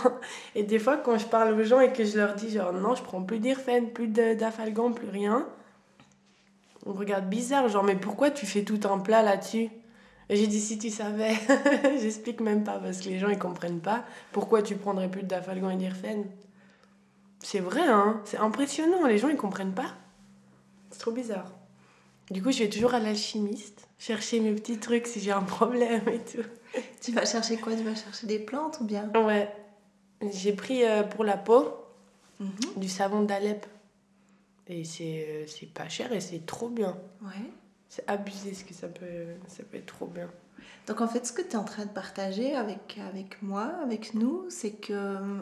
Et 0.54 0.62
des 0.62 0.78
fois, 0.78 0.96
quand 0.98 1.18
je 1.18 1.26
parle 1.26 1.52
aux 1.58 1.64
gens 1.64 1.80
et 1.80 1.92
que 1.92 2.04
je 2.04 2.16
leur 2.16 2.34
dis, 2.36 2.48
genre, 2.48 2.72
non, 2.72 2.94
je 2.94 3.02
prends 3.02 3.20
plus 3.24 3.40
d'Irfen, 3.40 3.90
plus 3.90 4.06
de- 4.06 4.34
d'Afalgan, 4.34 4.92
plus 4.92 5.08
rien, 5.08 5.44
on 6.86 6.92
regarde 6.92 7.28
bizarre, 7.28 7.68
genre, 7.68 7.82
mais 7.82 7.96
pourquoi 7.96 8.30
tu 8.30 8.46
fais 8.46 8.62
tout 8.62 8.78
un 8.88 8.98
plat 9.00 9.22
là-dessus? 9.22 9.68
J'ai 10.36 10.46
dit, 10.46 10.60
si 10.60 10.78
tu 10.78 10.90
savais, 10.90 11.34
j'explique 12.00 12.40
même 12.40 12.64
pas, 12.64 12.78
parce 12.78 13.00
que 13.00 13.08
les 13.08 13.18
gens, 13.18 13.28
ils 13.28 13.38
comprennent 13.38 13.80
pas 13.80 14.04
pourquoi 14.32 14.62
tu 14.62 14.76
prendrais 14.76 15.10
plus 15.10 15.22
d'Afalgan 15.22 15.70
et 15.70 15.76
d'Irfen. 15.76 16.24
C'est 17.40 17.60
vrai, 17.60 17.86
hein, 17.86 18.20
c'est 18.24 18.36
impressionnant, 18.38 19.06
les 19.06 19.18
gens, 19.18 19.28
ils 19.28 19.36
comprennent 19.36 19.74
pas. 19.74 19.94
C'est 20.90 20.98
trop 20.98 21.12
bizarre. 21.12 21.52
Du 22.30 22.42
coup, 22.42 22.50
je 22.52 22.58
vais 22.58 22.68
toujours 22.68 22.92
à 22.94 22.98
l'alchimiste, 23.00 23.88
chercher 23.98 24.40
mes 24.40 24.52
petits 24.52 24.78
trucs 24.78 25.06
si 25.06 25.20
j'ai 25.20 25.30
un 25.32 25.42
problème 25.42 26.02
et 26.08 26.18
tout. 26.18 26.42
Tu 27.00 27.12
vas 27.12 27.24
chercher 27.24 27.56
quoi? 27.56 27.74
Tu 27.74 27.82
vas 27.82 27.94
chercher 27.94 28.26
des 28.26 28.38
plantes 28.38 28.78
ou 28.80 28.84
bien? 28.84 29.10
Ouais. 29.14 29.50
J'ai 30.32 30.52
pris 30.52 30.84
euh, 30.84 31.02
pour 31.02 31.24
la 31.24 31.36
peau 31.38 31.64
Mhm. 32.40 32.50
du 32.76 32.88
savon 32.88 33.22
d'Alep. 33.22 33.66
Et 34.68 34.84
c'est 34.84 35.26
euh, 35.28 35.46
c'est 35.46 35.72
pas 35.72 35.88
cher 35.88 36.12
et 36.12 36.20
c'est 36.20 36.44
trop 36.44 36.68
bien. 36.68 36.96
Ouais. 37.22 37.50
C'est 37.88 38.08
abusé 38.08 38.54
ce 38.54 38.64
que 38.64 38.74
ça 38.74 38.88
peut, 38.88 39.24
ça 39.46 39.62
peut 39.64 39.78
être 39.78 39.86
trop 39.86 40.06
bien. 40.06 40.28
Donc 40.86 41.00
en 41.00 41.08
fait, 41.08 41.26
ce 41.26 41.32
que 41.32 41.42
tu 41.42 41.50
es 41.52 41.56
en 41.56 41.64
train 41.64 41.84
de 41.84 41.90
partager 41.90 42.54
avec, 42.54 42.98
avec 43.08 43.40
moi, 43.42 43.70
avec 43.82 44.14
nous, 44.14 44.44
c'est 44.50 44.72
que 44.72 44.92
euh, 44.92 45.38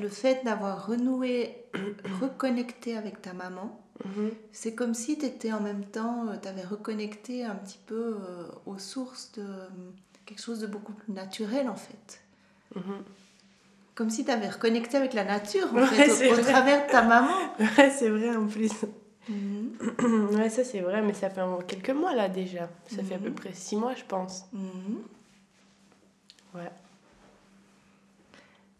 le 0.00 0.08
fait 0.08 0.44
d'avoir 0.44 0.86
renoué, 0.86 1.56
reconnecté 2.20 2.96
avec 2.96 3.22
ta 3.22 3.32
maman, 3.32 3.80
Mhm. 4.04 4.30
c'est 4.52 4.74
comme 4.74 4.92
si 4.92 5.16
tu 5.16 5.24
étais 5.24 5.54
en 5.54 5.60
même 5.60 5.82
temps, 5.86 6.26
tu 6.42 6.46
avais 6.48 6.64
reconnecté 6.64 7.44
un 7.44 7.54
petit 7.54 7.78
peu 7.86 8.18
euh, 8.20 8.46
aux 8.66 8.76
sources 8.78 9.32
de 9.32 9.42
euh, 9.42 9.68
quelque 10.26 10.42
chose 10.42 10.60
de 10.60 10.66
beaucoup 10.66 10.92
plus 10.92 11.14
naturel 11.14 11.66
en 11.70 11.76
fait. 11.76 12.20
Mhm. 12.74 13.02
Comme 13.94 14.10
si 14.10 14.26
tu 14.26 14.30
avais 14.30 14.50
reconnecté 14.50 14.98
avec 14.98 15.14
la 15.14 15.24
nature 15.24 15.72
en 15.72 15.76
Ouais, 15.78 15.86
fait, 15.86 16.30
au, 16.30 16.36
travers 16.36 16.86
de 16.86 16.90
ta 16.92 17.02
maman. 17.02 17.32
Ouais, 17.58 17.88
c'est 17.90 18.10
vrai 18.10 18.36
en 18.36 18.46
plus. 18.46 18.70
Mhm. 19.28 20.30
ouais, 20.36 20.50
ça 20.50 20.62
c'est 20.64 20.80
vrai, 20.80 21.02
mais 21.02 21.14
ça 21.14 21.30
fait 21.30 21.40
quelques 21.66 21.90
mois 21.90 22.14
là 22.14 22.28
déjà. 22.28 22.68
Ça 22.88 23.02
fait 23.02 23.14
à 23.14 23.18
peu 23.18 23.28
Mhm. 23.30 23.34
près 23.34 23.52
six 23.52 23.76
mois, 23.76 23.94
je 23.94 24.04
pense. 24.04 24.44
Mhm. 24.52 24.98
Ouais. 26.54 26.70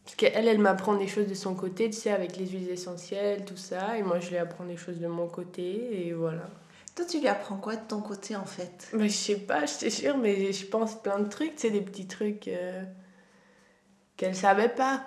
Parce 0.04 0.14
qu'elle, 0.16 0.46
elle 0.46 0.58
m'apprend 0.60 0.94
des 0.94 1.08
choses 1.08 1.26
de 1.26 1.34
son 1.34 1.54
côté, 1.54 1.90
tu 1.90 1.96
sais, 1.98 2.10
avec 2.12 2.36
les 2.36 2.46
huiles 2.46 2.70
essentielles, 2.70 3.44
tout 3.44 3.56
ça. 3.56 3.98
Et 3.98 4.02
moi, 4.04 4.20
je 4.20 4.30
lui 4.30 4.36
apprends 4.38 4.64
des 4.64 4.76
choses 4.76 5.00
de 5.00 5.08
mon 5.08 5.26
côté, 5.26 6.06
et 6.06 6.12
voilà. 6.12 6.48
Toi, 6.94 7.04
tu 7.04 7.18
lui 7.20 7.28
apprends 7.28 7.56
quoi 7.56 7.74
de 7.76 7.86
ton 7.86 8.00
côté 8.00 8.36
en 8.36 8.44
fait? 8.46 8.88
Mais 8.94 9.08
je 9.08 9.14
sais 9.14 9.36
pas, 9.36 9.66
je 9.66 9.78
t'assure, 9.80 10.16
mais 10.16 10.52
je 10.52 10.64
pense 10.66 10.94
plein 10.94 11.18
de 11.18 11.28
trucs, 11.28 11.56
tu 11.56 11.62
sais, 11.62 11.70
des 11.70 11.80
petits 11.82 12.06
trucs 12.06 12.48
euh, 12.48 12.82
qu'elle 14.16 14.34
savait 14.36 14.68
pas. 14.70 15.04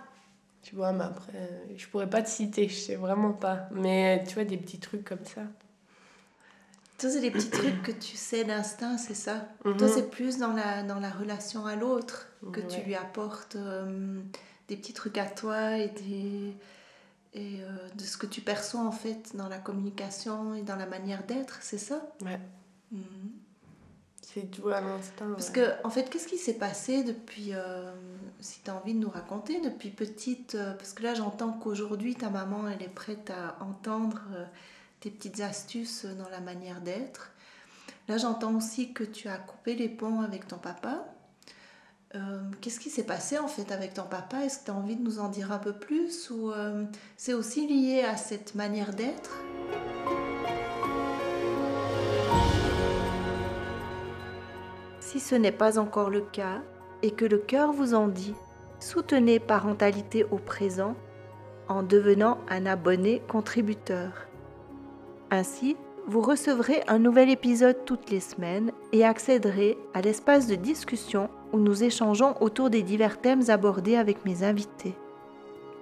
Tu 0.62 0.76
vois, 0.76 0.92
mais 0.92 1.06
après, 1.06 1.32
euh, 1.36 1.64
je 1.78 1.88
pourrais 1.88 2.10
pas 2.10 2.22
te 2.22 2.30
citer, 2.30 2.68
je 2.68 2.76
sais 2.76 2.96
vraiment 2.96 3.32
pas. 3.34 3.68
Mais 3.72 4.24
tu 4.28 4.36
vois, 4.36 4.44
des 4.44 4.58
petits 4.58 4.80
trucs 4.80 5.04
comme 5.06 5.24
ça. 5.26 5.42
Toi, 6.98 7.10
c'est 7.10 7.22
des 7.22 7.32
petits 7.32 7.50
trucs 7.50 7.82
que 7.82 7.92
tu 7.94 8.18
sais 8.18 8.44
d'instinct, 8.44 8.98
c'est 8.98 9.14
ça? 9.14 9.48
Toi, 9.64 9.74
Mhm. 9.74 9.88
c'est 9.88 10.10
plus 10.10 10.38
dans 10.38 10.52
la, 10.52 10.84
dans 10.84 11.00
la 11.00 11.10
relation 11.10 11.66
à 11.66 11.76
l'autre 11.76 12.28
que 12.52 12.60
tu 12.60 12.82
lui 12.82 12.96
apportes 12.96 13.56
euh, 13.56 14.22
des 14.68 14.76
petits 14.76 14.94
trucs 14.94 15.18
à 15.18 15.26
toi 15.26 15.78
et, 15.78 15.88
des, 15.90 16.54
et 17.34 17.62
euh, 17.64 17.90
de 17.96 18.04
ce 18.04 18.18
que 18.18 18.26
tu 18.26 18.42
perçois 18.42 18.82
en 18.82 18.92
fait 18.92 19.34
dans 19.36 19.48
la 19.48 19.60
communication 19.60 20.54
et 20.56 20.62
dans 20.62 20.76
la 20.76 20.86
manière 20.88 21.24
d'être, 21.26 21.60
c'est 21.62 21.78
ça? 21.78 22.02
Ouais. 22.22 22.40
Mhm. 22.92 23.32
C'est 24.34 24.52
tout 24.52 24.70
à 24.70 24.80
l'instinct. 24.80 25.32
Parce 25.32 25.50
que, 25.50 25.72
en 25.84 25.90
fait, 25.90 26.10
qu'est-ce 26.10 26.28
qui 26.28 26.38
s'est 26.38 26.58
passé 26.58 27.04
depuis, 27.04 27.54
euh, 27.54 27.92
si 28.40 28.62
tu 28.62 28.70
as 28.70 28.76
envie 28.76 28.94
de 28.94 29.00
nous 29.00 29.10
raconter, 29.10 29.60
depuis 29.60 29.90
petite 29.90 30.54
euh, 30.54 30.74
Parce 30.74 30.94
que 30.94 31.02
là, 31.02 31.16
j'entends 31.16 31.52
qu'aujourd'hui, 31.52 32.14
ta 32.14 32.30
maman, 32.30 32.68
elle 32.68 32.84
est 32.84 32.94
prête 32.94 33.32
à 33.32 33.58
entendre 33.64 34.22
euh, 34.36 34.46
tes 35.00 35.10
petites 35.10 35.40
astuces 35.40 36.06
dans 36.06 36.30
la 36.30 36.42
manière 36.42 36.82
d'être. 36.82 37.32
Là, 38.08 38.18
j'entends 38.18 38.54
aussi 38.56 38.94
que 38.94 39.04
tu 39.04 39.28
as 39.28 39.38
coupé 39.38 39.74
les 39.76 39.90
ponts 39.90 40.22
avec 40.22 40.48
ton 40.48 40.58
papa. 40.58 41.06
Qu'est-ce 42.60 42.80
qui 42.80 42.90
s'est 42.90 43.06
passé 43.06 43.38
en 43.38 43.48
fait 43.48 43.72
avec 43.72 43.94
ton 43.94 44.04
papa? 44.04 44.44
Est-ce 44.44 44.62
que 44.62 44.66
tu 44.66 44.72
as 44.72 44.74
envie 44.74 44.96
de 44.96 45.04
nous 45.04 45.20
en 45.20 45.30
dire 45.30 45.52
un 45.52 45.60
peu 45.60 45.74
plus 45.74 46.32
Ou 46.32 46.52
c'est 47.18 47.36
aussi 47.36 47.68
lié 47.68 48.02
à 48.02 48.18
cette 48.18 48.56
manière 48.56 48.96
d'être? 48.96 49.30
Si 55.10 55.20
ce 55.20 55.34
n'est 55.34 55.52
pas 55.52 55.80
encore 55.80 56.12
le 56.12 56.22
cas 56.22 56.62
et 57.02 57.10
que 57.10 57.26
le 57.26 57.40
cœur 57.40 57.74
vous 57.74 57.96
en 57.96 58.08
dit, 58.08 58.36
soutenez 58.80 59.40
Parentalité 59.40 60.24
au 60.24 60.38
présent 60.38 60.96
en 61.68 61.82
devenant 61.82 62.38
un 62.48 62.68
abonné 62.68 63.20
contributeur. 63.28 64.12
Ainsi, 65.32 65.78
vous 66.06 66.22
recevrez 66.22 66.84
un 66.88 67.00
nouvel 67.00 67.32
épisode 67.32 67.86
toutes 67.86 68.12
les 68.12 68.20
semaines 68.20 68.72
et 68.92 69.04
accéderez 69.04 69.80
à 69.96 70.02
l'espace 70.02 70.46
de 70.46 70.54
discussion 70.54 71.32
où 71.54 71.58
nous 71.58 71.84
échangeons 71.84 72.36
autour 72.40 72.70
des 72.70 72.84
divers 72.84 73.20
thèmes 73.20 73.50
abordés 73.50 73.96
avec 73.96 74.26
mes 74.26 74.44
invités. 74.44 74.94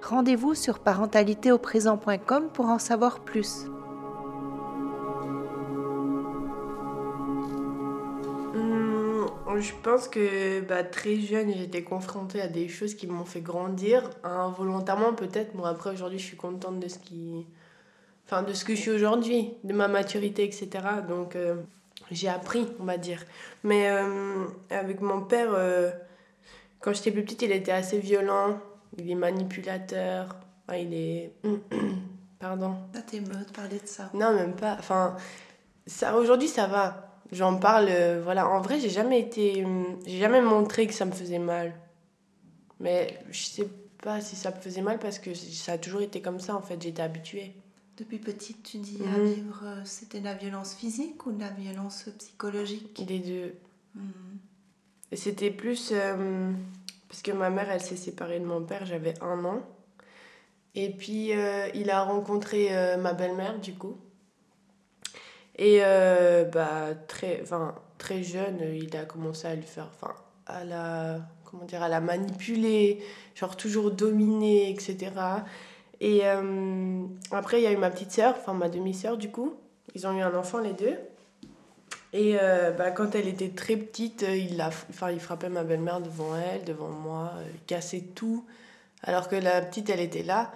Rendez-vous 0.01 0.55
sur 0.55 0.79
parentalitéauprésent.com 0.79 2.47
pour 2.53 2.67
en 2.67 2.79
savoir 2.79 3.19
plus. 3.19 3.65
Je 9.59 9.71
pense 9.81 10.07
que 10.07 10.61
bah, 10.61 10.83
très 10.83 11.17
jeune, 11.17 11.53
j'étais 11.53 11.83
confrontée 11.83 12.41
à 12.41 12.47
des 12.47 12.67
choses 12.67 12.95
qui 12.95 13.07
m'ont 13.07 13.25
fait 13.25 13.41
grandir, 13.41 14.09
involontairement 14.23 15.13
peut-être. 15.13 15.55
Bon, 15.55 15.63
après, 15.63 15.91
aujourd'hui, 15.91 16.19
je 16.19 16.25
suis 16.25 16.37
contente 16.37 16.79
de 16.79 16.87
ce 16.87 16.99
qui. 16.99 17.45
Enfin, 18.25 18.43
de 18.43 18.53
ce 18.53 18.65
que 18.65 18.75
je 18.75 18.81
suis 18.81 18.91
aujourd'hui, 18.91 19.53
de 19.63 19.73
ma 19.73 19.87
maturité, 19.87 20.43
etc. 20.43 20.69
Donc, 21.07 21.35
euh, 21.35 21.55
j'ai 22.11 22.27
appris, 22.27 22.67
on 22.79 22.83
va 22.83 22.97
dire. 22.97 23.23
Mais 23.63 23.89
euh, 23.89 24.45
avec 24.69 25.01
mon 25.01 25.21
père, 25.21 25.49
euh, 25.53 25.91
quand 26.79 26.93
j'étais 26.93 27.11
plus 27.11 27.23
petite, 27.23 27.43
il 27.43 27.51
était 27.51 27.71
assez 27.71 27.99
violent. 27.99 28.59
Il 28.97 29.09
est 29.09 29.15
manipulateur. 29.15 30.35
Enfin, 30.67 30.77
il 30.77 30.93
est. 30.93 31.31
Pardon. 32.39 32.75
Ça 32.93 33.01
t'émeut 33.01 33.45
de 33.47 33.51
parler 33.51 33.79
de 33.79 33.87
ça. 33.87 34.09
Non, 34.13 34.33
même 34.33 34.55
pas. 34.55 34.75
Enfin, 34.77 35.15
ça, 35.85 36.15
aujourd'hui, 36.17 36.47
ça 36.47 36.67
va. 36.67 37.16
J'en 37.31 37.57
parle, 37.57 37.87
euh, 37.89 38.21
voilà. 38.23 38.47
En 38.49 38.61
vrai, 38.61 38.79
j'ai 38.79 38.89
jamais 38.89 39.19
été. 39.19 39.65
hum, 39.65 39.99
J'ai 40.05 40.19
jamais 40.19 40.41
montré 40.41 40.87
que 40.87 40.93
ça 40.93 41.05
me 41.05 41.11
faisait 41.11 41.39
mal. 41.39 41.73
Mais 42.79 43.19
je 43.31 43.43
sais 43.43 43.67
pas 44.03 44.21
si 44.21 44.35
ça 44.35 44.51
me 44.51 44.55
faisait 44.61 44.81
mal 44.81 44.99
parce 44.99 45.19
que 45.19 45.33
ça 45.33 45.73
a 45.73 45.77
toujours 45.77 46.01
été 46.01 46.21
comme 46.21 46.39
ça, 46.39 46.55
en 46.55 46.61
fait. 46.61 46.81
J'étais 46.81 47.01
habituée. 47.01 47.53
Depuis 47.97 48.19
petite, 48.19 48.61
tu 48.63 48.77
dis 48.77 48.99
à 49.03 49.17
Mhm. 49.17 49.25
vivre, 49.25 49.61
euh, 49.65 49.81
c'était 49.83 50.19
de 50.19 50.25
la 50.25 50.35
violence 50.35 50.75
physique 50.75 51.25
ou 51.25 51.31
de 51.31 51.39
la 51.41 51.49
violence 51.49 52.05
psychologique? 52.19 53.03
Les 53.09 53.19
deux. 53.19 53.55
Mhm. 53.95 54.03
C'était 55.13 55.51
plus. 55.51 55.89
euh, 55.91 56.51
parce 57.09 57.21
que 57.21 57.31
ma 57.31 57.49
mère, 57.49 57.69
elle 57.71 57.81
s'est 57.81 57.95
séparée 57.95 58.39
de 58.39 58.45
mon 58.45 58.61
père, 58.63 58.85
j'avais 58.85 59.13
un 59.23 59.43
an. 59.45 59.61
Et 60.75 60.91
puis, 60.91 61.33
euh, 61.33 61.67
il 61.73 61.89
a 61.89 62.03
rencontré 62.03 62.67
euh, 62.77 62.97
ma 62.97 63.13
belle-mère, 63.13 63.57
du 63.59 63.73
coup. 63.73 63.97
Et 65.57 65.79
euh, 65.81 66.45
bah, 66.45 66.89
très, 67.07 67.43
très 67.97 68.23
jeune, 68.23 68.59
il 68.75 68.95
a 68.95 69.05
commencé 69.05 69.47
à 69.47 69.55
lui 69.55 69.63
faire. 69.63 69.87
Enfin, 69.95 70.13
à 70.45 70.63
la. 70.63 71.19
Comment 71.45 71.63
dire 71.63 71.81
À 71.81 71.89
la 71.89 72.01
manipuler, 72.01 73.01
genre 73.35 73.55
toujours 73.55 73.91
dominer, 73.91 74.69
etc. 74.69 75.11
Et 75.99 76.21
euh, 76.23 77.05
après, 77.31 77.61
il 77.61 77.63
y 77.63 77.67
a 77.67 77.71
eu 77.71 77.77
ma 77.77 77.89
petite 77.89 78.11
sœur, 78.11 78.35
enfin 78.37 78.53
ma 78.53 78.69
demi-sœur, 78.69 79.17
du 79.17 79.31
coup. 79.31 79.55
Ils 79.95 80.05
ont 80.05 80.15
eu 80.15 80.21
un 80.21 80.35
enfant, 80.35 80.59
les 80.59 80.73
deux. 80.73 80.95
Et 82.13 82.37
euh, 82.41 82.71
bah, 82.71 82.91
quand 82.91 83.15
elle 83.15 83.27
était 83.27 83.49
très 83.49 83.77
petite, 83.77 84.25
il, 84.27 84.57
la, 84.57 84.67
enfin, 84.67 85.11
il 85.11 85.19
frappait 85.19 85.49
ma 85.49 85.63
belle-mère 85.63 86.01
devant 86.01 86.35
elle, 86.35 86.63
devant 86.65 86.89
moi, 86.89 87.31
il 87.53 87.61
cassait 87.65 88.03
tout, 88.13 88.45
alors 89.03 89.27
que 89.27 89.35
la 89.35 89.61
petite, 89.61 89.89
elle 89.89 90.01
était 90.01 90.23
là. 90.23 90.51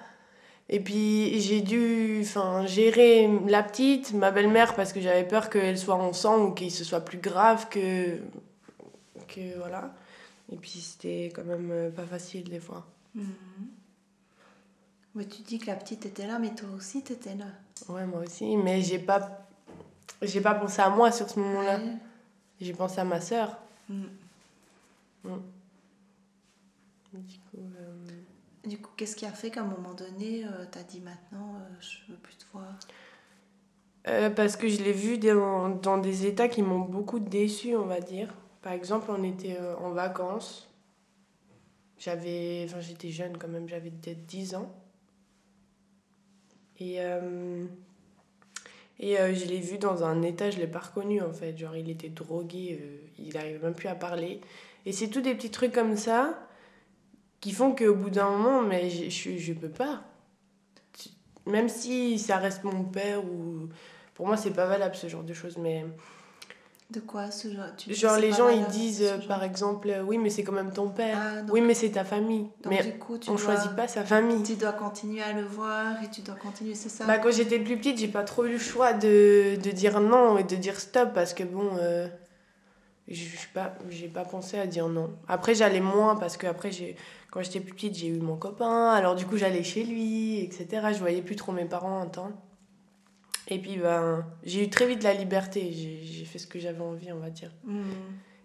Et 0.74 0.80
puis 0.80 1.40
j'ai 1.42 1.62
dû 1.62 2.22
enfin, 2.22 2.66
gérer 2.66 3.30
la 3.48 3.62
petite, 3.62 4.14
ma 4.14 4.32
belle-mère, 4.32 4.74
parce 4.74 4.94
que 4.94 5.02
j'avais 5.02 5.28
peur 5.28 5.50
qu'elle 5.50 5.78
soit 5.78 5.96
en 5.96 6.14
sang 6.14 6.46
ou 6.46 6.52
qu'il 6.52 6.72
se 6.72 6.86
soit 6.86 7.02
plus 7.02 7.18
grave 7.18 7.68
que. 7.70 8.18
que 9.28 9.58
voilà. 9.58 9.94
Et 10.50 10.56
puis 10.56 10.70
c'était 10.70 11.32
quand 11.36 11.44
même 11.44 11.70
euh, 11.72 11.92
pas 11.92 12.06
facile 12.06 12.50
des 12.50 12.62
fois. 12.62 12.86
Ouais, 15.14 15.26
tu 15.26 15.42
dis 15.42 15.60
que 15.60 15.68
la 15.68 15.76
petite 15.76 16.06
était 16.06 16.26
là, 16.26 16.40
mais 16.40 16.56
toi 16.56 16.70
aussi, 16.76 17.04
tu 17.04 17.12
étais 17.14 17.36
là. 17.36 17.48
Ouais, 17.90 18.06
moi 18.06 18.22
aussi, 18.22 18.56
mais 18.56 18.82
j'ai 18.82 19.00
pas. 19.00 19.46
J'ai 20.22 20.40
pas 20.40 20.56
pensé 20.56 20.82
à 20.82 20.90
moi 20.90 21.12
sur 21.12 21.30
ce 21.30 21.38
moment-là. 21.40 21.80
Ouais. 21.80 21.98
J'ai 22.62 22.74
pensé 22.74 23.00
à 23.02 23.04
ma 23.04 23.20
sœur. 23.20 23.58
Coup, 23.88 23.94
euh, 25.26 25.38
Du 28.66 28.78
coup, 28.78 28.92
qu'est-ce 28.96 29.16
qui 29.16 29.26
a 29.26 29.32
fait 29.32 29.50
qu'à 29.50 29.62
un 29.62 29.66
moment 29.66 29.94
donné, 29.94 30.46
tu 30.72 30.78
as 30.78 30.84
dit 30.84 31.02
maintenant, 31.02 31.56
euh, 31.56 31.76
je 31.80 32.12
veux 32.12 32.18
plus 32.20 32.36
te 32.36 32.46
voir? 32.54 32.78
Euh, 34.08 34.30
parce 34.30 34.56
que 34.56 34.68
je 34.68 34.84
l'ai 34.84 34.94
vu 34.94 35.18
dans, 35.18 35.98
des 35.98 36.26
états 36.26 36.48
qui 36.48 36.62
m'ont 36.62 36.80
beaucoup 36.80 37.20
déçu, 37.20 37.76
on 37.76 37.86
va 37.86 38.00
dire. 38.00 38.34
Par 38.62 38.74
exemple, 38.74 39.08
on 39.10 39.24
était 39.24 39.58
euh, 39.60 39.76
en 39.78 39.92
vacances. 39.92 40.72
J'avais, 41.98 42.66
enfin, 42.66 42.80
j'étais 42.80 43.10
jeune 43.10 43.38
quand 43.38 43.48
même, 43.48 43.68
j'avais 43.68 43.92
peut-être 43.92 44.26
10 44.26 44.56
ans. 44.56 44.72
Et, 46.80 46.96
euh, 47.00 47.66
et 49.00 49.20
euh, 49.20 49.36
je 49.36 49.46
l'ai 49.46 49.60
vu 49.60 49.78
dans 49.78 50.04
un 50.04 50.24
état, 50.24 50.50
je 50.50 50.58
l'ai 50.58 50.68
pas 50.68 50.80
reconnu 50.80 51.22
en 51.22 51.32
fait. 51.32 51.56
Genre, 51.58 51.76
il 51.76 51.90
était 51.90 52.10
drogué, 52.10 52.80
euh, 52.82 52.98
il 53.20 53.34
n'arrivait 53.34 53.60
même 53.60 53.76
plus 53.76 53.88
à 53.88 53.96
parler. 53.96 54.42
Et 54.88 54.92
c'est 54.92 55.10
tous 55.10 55.22
des 55.22 55.36
petits 55.36 55.52
trucs 55.52 55.74
comme 55.74 55.96
ça 55.96 56.40
qui 57.42 57.52
font 57.52 57.76
qu'au 57.76 57.96
bout 57.96 58.10
d'un 58.12 58.30
moment, 58.30 58.62
mais 58.62 58.90
je, 58.90 59.10
je, 59.10 59.38
je 59.38 59.54
peux 59.54 59.70
pas. 59.70 60.04
Même 61.48 61.70
si 61.70 62.20
ça 62.20 62.38
reste 62.38 62.64
mon 62.64 62.84
père 62.84 63.26
ou. 63.26 63.68
Pour 64.14 64.28
moi, 64.28 64.38
c'est 64.38 64.52
pas 64.52 64.68
valable 64.68 64.96
ce 64.96 65.08
genre 65.08 65.24
de 65.24 65.34
choses, 65.34 65.58
mais. 65.58 65.86
De 66.92 67.00
quoi 67.00 67.32
ce 67.32 67.48
genre 67.48 67.74
tu 67.78 67.94
Genre, 67.94 68.18
les 68.18 68.34
gens, 68.34 68.50
ils 68.50 68.66
disent, 68.68 69.02
euh, 69.02 69.18
par 69.26 69.44
exemple, 69.46 69.90
euh, 69.90 70.04
oui, 70.04 70.18
mais 70.18 70.30
c'est 70.30 70.44
quand 70.44 70.52
même 70.52 70.74
ton 70.74 70.90
père. 70.90 71.18
Ah, 71.20 71.42
donc- 71.42 71.54
oui, 71.54 71.62
mais 71.62 71.74
c'est 71.74 71.92
ta 71.92 72.04
famille. 72.04 72.50
Donc, 72.62 72.74
mais 72.74 72.84
du 72.84 73.00
coup, 73.00 73.18
tu 73.18 73.30
on 73.30 73.36
dois, 73.36 73.44
choisit 73.46 73.74
pas 73.76 73.88
sa 73.88 74.04
famille. 74.04 74.44
Tu 74.44 74.56
dois 74.56 74.74
continuer 74.74 75.22
à 75.24 75.32
le 75.32 75.44
voir 75.46 76.04
et 76.04 76.10
tu 76.10 76.22
dois 76.22 76.36
continuer, 76.36 76.76
c'est 76.76 76.90
ça? 76.90 77.06
Bah, 77.06 77.18
quand 77.18 77.32
j'étais 77.32 77.60
plus 77.60 77.78
petite, 77.78 77.98
j'ai 77.98 78.10
pas 78.10 78.24
trop 78.24 78.44
eu 78.46 78.52
le 78.52 78.58
choix 78.60 78.92
de, 78.92 79.56
de 79.56 79.72
dire 79.72 80.02
non 80.02 80.38
et 80.38 80.44
de 80.44 80.56
dire 80.58 80.78
stop 80.80 81.14
parce 81.14 81.34
que 81.34 81.44
bon, 81.44 81.78
euh, 81.80 82.08
je 83.14 83.48
pas, 83.54 83.74
j'ai 83.90 84.08
pas 84.08 84.24
pensé 84.26 84.58
à 84.60 84.68
dire 84.68 84.88
non. 84.88 85.12
Après, 85.28 85.54
j'allais 85.56 85.80
moins 85.82 86.16
parce 86.16 86.38
que 86.38 86.48
après, 86.48 86.72
j'ai, 86.72 86.96
quand 87.32 87.42
j'étais 87.42 87.60
plus 87.60 87.74
petite, 87.74 87.96
j'ai 87.96 88.08
eu 88.08 88.20
mon 88.20 88.38
copain, 88.38 88.90
alors 88.92 89.16
du 89.16 89.26
coup, 89.26 89.38
j'allais 89.38 89.64
chez 89.64 89.84
lui, 89.84 90.40
etc. 90.44 90.94
Je 90.94 91.00
voyais 91.00 91.22
plus 91.22 91.36
trop 91.36 91.52
mes 91.52 91.66
parents 91.66 92.00
un 92.02 92.08
temps. 92.08 92.32
Et 93.48 93.60
puis, 93.60 93.78
ben, 93.78 94.26
j'ai 94.44 94.64
eu 94.64 94.70
très 94.70 94.88
vite 94.88 95.04
la 95.04 95.14
liberté, 95.14 95.72
j'ai, 95.72 96.24
fait 96.26 96.40
ce 96.40 96.48
que 96.48 96.60
j'avais 96.60 96.80
envie, 96.82 97.12
on 97.12 97.18
va 97.20 97.30
dire. 97.30 97.52
Mhm. 97.66 97.84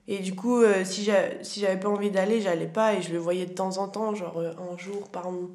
Et 0.09 0.19
du 0.21 0.35
coup, 0.35 0.61
euh, 0.63 0.85
si 0.85 1.05
j'a- 1.05 1.43
si 1.45 1.61
j'avais 1.61 1.79
pas 1.79 1.89
envie 1.89 2.11
d'aller, 2.11 2.41
j'allais 2.41 2.67
pas 2.67 2.95
et 2.95 3.03
je 3.03 3.13
le 3.13 3.19
voyais 3.19 3.47
de 3.47 3.53
temps 3.53 3.79
en 3.79 3.89
temps, 3.89 4.15
genre 4.15 4.39
euh, 4.39 4.53
un 4.73 4.77
jour 4.79 5.09
par 5.11 5.31
mois. 5.31 5.51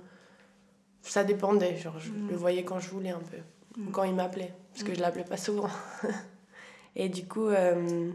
Ça 1.01 1.23
dépendait, 1.23 1.77
genre 1.77 1.99
je 1.99 2.09
Mm. 2.11 2.27
le 2.29 2.35
voyais 2.35 2.63
quand 2.63 2.79
je 2.79 2.89
voulais 2.89 3.09
un 3.09 3.19
peu, 3.19 3.37
ou 3.81 3.89
Mm. 3.89 3.91
quand 3.91 4.03
il 4.03 4.13
m'appelait, 4.13 4.53
parce 4.71 4.83
que 4.83 4.93
je 4.93 5.01
l'appelais 5.01 5.23
pas 5.23 5.37
souvent. 5.37 5.67
et 6.95 7.09
du 7.09 7.25
coup, 7.25 7.47
euh, 7.47 8.11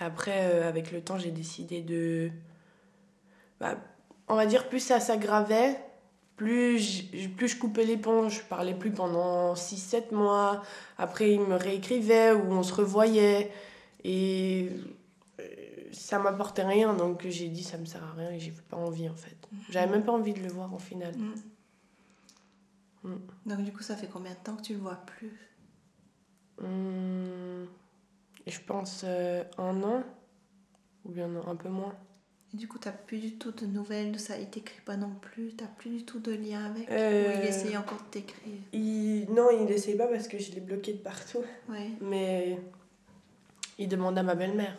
après, 0.00 0.46
euh, 0.46 0.68
avec 0.68 0.92
le 0.92 1.00
temps, 1.00 1.18
j'ai 1.18 1.30
décidé 1.30 1.82
de. 1.82 2.30
bah, 3.60 3.76
on 4.28 4.34
va 4.34 4.46
dire, 4.46 4.68
plus 4.68 4.80
ça 4.80 5.00
s'aggravait, 5.00 5.78
plus 6.36 6.78
je, 6.78 7.28
plus 7.28 7.48
je 7.48 7.58
coupais 7.58 7.84
les 7.84 7.96
ponts, 7.96 8.28
je 8.28 8.40
parlais 8.42 8.74
plus 8.74 8.90
pendant 8.90 9.54
6-7 9.54 10.14
mois. 10.14 10.62
Après, 10.98 11.30
il 11.30 11.40
me 11.40 11.56
réécrivait 11.56 12.32
ou 12.32 12.52
on 12.52 12.62
se 12.62 12.74
revoyait. 12.74 13.52
Et 14.02 14.68
euh, 15.40 15.44
ça 15.92 16.18
m'apportait 16.18 16.64
rien, 16.64 16.94
donc 16.94 17.26
j'ai 17.28 17.48
dit 17.48 17.62
ça 17.62 17.78
me 17.78 17.86
sert 17.86 18.04
à 18.04 18.12
rien 18.12 18.30
et 18.30 18.40
j'ai 18.40 18.52
pas 18.68 18.76
envie 18.76 19.08
en 19.08 19.14
fait. 19.14 19.36
Mhm. 19.50 19.58
J'avais 19.70 19.90
même 19.90 20.04
pas 20.04 20.12
envie 20.12 20.34
de 20.34 20.40
le 20.40 20.50
voir 20.50 20.72
en 20.74 20.78
finale. 20.78 21.14
Mhm. 21.16 21.34
Mm. 23.04 23.18
Donc 23.46 23.62
du 23.62 23.72
coup, 23.72 23.82
ça 23.82 23.96
fait 23.96 24.08
combien 24.08 24.32
de 24.32 24.38
temps 24.38 24.56
que 24.56 24.62
tu 24.62 24.74
le 24.74 24.80
vois 24.80 24.96
plus? 25.06 25.32
Hum, 26.62 27.66
Je 28.46 28.58
pense 28.60 29.02
euh, 29.04 29.42
un 29.58 29.82
an, 29.82 30.02
ou 31.04 31.12
bien 31.12 31.30
un 31.46 31.56
peu 31.56 31.68
moins. 31.68 31.94
Et 32.52 32.56
du 32.56 32.68
coup, 32.68 32.78
tu 32.78 32.88
n'as 32.88 32.94
plus 32.94 33.18
du 33.18 33.34
tout 33.36 33.50
de 33.50 33.66
nouvelles 33.66 34.18
ça 34.20 34.38
Il 34.38 34.48
t'écrit 34.48 34.80
pas 34.82 34.96
non 34.96 35.12
plus 35.20 35.54
Tu 35.56 35.64
n'as 35.64 35.70
plus 35.70 35.90
du 35.90 36.04
tout 36.04 36.20
de 36.20 36.32
lien 36.32 36.64
avec? 36.64 36.88
Ou 36.88 36.92
il 36.92 36.96
euh, 36.96 37.42
essaye 37.42 37.76
encore 37.76 37.98
de 37.98 38.10
t'écrire? 38.10 38.60
Non, 39.34 39.48
il 39.50 39.64
n'essaye 39.64 39.96
pas 39.96 40.06
parce 40.06 40.28
que 40.28 40.38
je 40.38 40.52
l'ai 40.52 40.60
bloqué 40.60 40.92
de 40.92 40.98
partout. 40.98 41.42
Ouais. 41.68 41.90
Mais 42.00 42.58
il 43.78 43.88
demande 43.88 44.16
à 44.18 44.22
ma 44.22 44.34
belle-mère. 44.34 44.76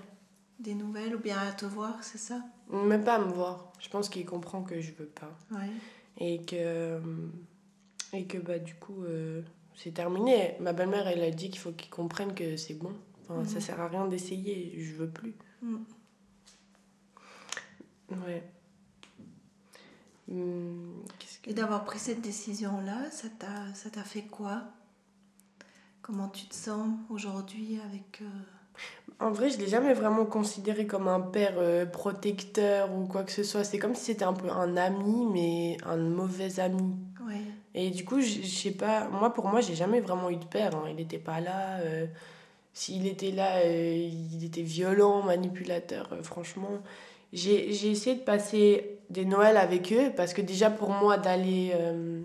Des 0.60 0.74
nouvelles 0.74 1.16
ou 1.16 1.20
bien 1.20 1.38
à 1.38 1.52
te 1.52 1.66
voir, 1.66 2.02
c'est 2.02 2.18
ça? 2.18 2.42
Même 2.70 3.04
pas 3.04 3.16
à 3.16 3.20
me 3.20 3.32
voir. 3.32 3.74
Je 3.80 3.90
pense 3.90 4.08
qu'il 4.08 4.26
comprend 4.26 4.64
que 4.64 4.80
je 4.80 4.94
veux 4.94 5.08
pas. 5.08 5.38
Ouais. 5.52 5.70
Et 6.18 6.42
que, 6.44 7.02
et 8.14 8.26
que 8.26 8.38
bah, 8.38 8.58
du 8.58 8.76
coup, 8.76 9.04
euh, 9.04 9.42
c'est 9.76 9.94
terminé. 9.94 10.56
Ma 10.62 10.72
belle-mère, 10.72 11.08
elle 11.08 11.24
a 11.24 11.32
dit 11.32 11.50
qu'il 11.50 11.60
faut 11.60 11.74
qu'il 11.74 11.90
comprenne 11.90 12.34
que 12.34 12.56
c'est 12.56 12.76
bon. 12.76 12.94
Enfin, 13.28 13.44
Ça 13.46 13.56
mhm. 13.56 13.62
sert 13.62 13.80
à 13.80 13.88
rien 13.88 14.08
d'essayer, 14.08 14.74
je 14.80 14.94
veux 14.96 15.10
plus. 15.10 15.36
Mm. 15.62 15.78
Ouais. 18.12 18.44
Hmm, 20.28 21.02
Et 21.46 21.54
d'avoir 21.54 21.86
pris 21.86 22.00
cette 22.00 22.22
décision-là, 22.22 23.10
ça 23.12 23.28
t'a, 23.30 23.74
ça 23.74 23.90
t'a 23.90 24.04
fait 24.04 24.24
quoi? 24.24 24.64
Comment 26.02 26.30
tu 26.30 26.46
te 26.48 26.56
sens 26.56 26.90
aujourd'hui 27.10 27.80
avec... 27.84 28.22
Euh, 28.22 28.26
en 29.20 29.32
vrai, 29.32 29.50
je 29.50 29.58
l'ai 29.58 29.68
jamais 29.68 29.94
vraiment 29.94 30.26
considéré 30.26 30.86
comme 30.86 31.08
un 31.08 31.22
père 31.22 31.54
euh, 31.58 31.86
protecteur 31.86 32.94
ou 32.94 33.06
quoi 33.06 33.24
que 33.24 33.32
ce 33.32 33.44
soit. 33.44 33.64
C'est 33.64 33.80
comme 33.80 33.96
si 33.96 34.06
c'était 34.06 34.26
un 34.26 34.34
peu 34.34 34.50
un 34.50 34.76
ami, 34.78 35.26
mais 35.32 35.78
un 35.86 35.96
mauvais 35.98 36.60
ami. 36.60 36.96
Ouais. 37.26 37.42
Et 37.74 37.92
du 37.92 38.04
coup, 38.04 38.20
je 38.20 38.42
sais 38.42 38.72
pas, 38.72 39.08
moi 39.08 39.34
pour 39.34 39.48
moi, 39.48 39.62
j'ai 39.62 39.76
jamais 39.76 40.02
vraiment 40.02 40.30
eu 40.30 40.38
de 40.38 40.46
père. 40.46 40.76
Hein. 40.76 40.86
Il 40.90 40.96
n'était 40.96 41.18
pas 41.18 41.40
là. 41.40 41.78
Euh, 41.80 42.08
s'il 42.76 43.08
était 43.08 43.32
là, 43.32 43.66
il 43.66 44.44
était 44.44 44.62
violent, 44.62 45.24
manipulateur. 45.24 46.10
franchement, 46.24 46.82
j'ai 47.32 47.90
essayé 47.90 48.18
de 48.18 48.22
passer 48.22 49.00
des 49.10 49.24
Noëls 49.24 49.56
avec 49.58 49.94
eux 49.94 50.12
parce 50.16 50.34
que 50.34 50.42
déjà 50.42 50.70
pour 50.70 50.90
moi 50.90 51.18
d'aller 51.18 51.72
euh, 51.74 52.22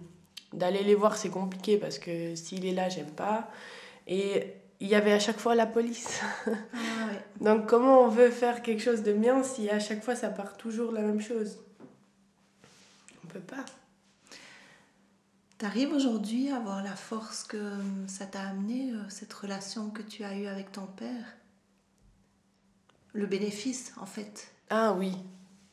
d'aller 0.52 0.82
les 0.82 0.96
voir 0.96 1.16
c'est 1.16 1.28
compliqué 1.28 1.76
parce 1.78 1.98
que 1.98 2.34
s'il 2.34 2.66
est 2.66 2.72
là 2.72 2.88
j'aime 2.88 3.10
pas. 3.10 3.48
Et 4.08 4.54
il 4.80 4.88
y 4.88 4.96
avait 4.96 5.12
à 5.12 5.20
chaque 5.20 5.38
fois 5.38 5.54
la 5.54 5.66
police. 5.66 6.20
Ah 6.74 7.44
donc 7.44 7.66
comment 7.66 8.02
on 8.02 8.08
veut 8.08 8.30
faire 8.30 8.62
quelque 8.62 8.82
chose 8.82 9.02
de 9.02 9.12
bien 9.12 9.42
si 9.42 9.70
à 9.70 9.78
chaque 9.78 10.02
fois 10.02 10.16
ça 10.16 10.28
part 10.28 10.56
toujours 10.56 10.90
la 10.90 11.02
même 11.02 11.20
chose? 11.20 11.58
On 13.24 13.28
peut 13.28 13.40
pas 13.40 13.64
T'arrives 15.60 15.92
aujourd'hui 15.92 16.48
à 16.48 16.56
avoir 16.56 16.82
la 16.82 16.96
force 16.96 17.44
que 17.44 17.58
euh, 17.58 18.06
ça 18.06 18.24
t'a 18.24 18.40
amené, 18.48 18.92
euh, 18.92 19.02
cette 19.10 19.30
relation 19.30 19.90
que 19.90 20.00
tu 20.00 20.24
as 20.24 20.34
eue 20.34 20.46
avec 20.46 20.72
ton 20.72 20.86
père? 20.86 21.36
Le 23.12 23.26
bénéfice, 23.26 23.92
en 23.98 24.06
fait. 24.06 24.54
Ah 24.70 24.94
oui. 24.94 25.12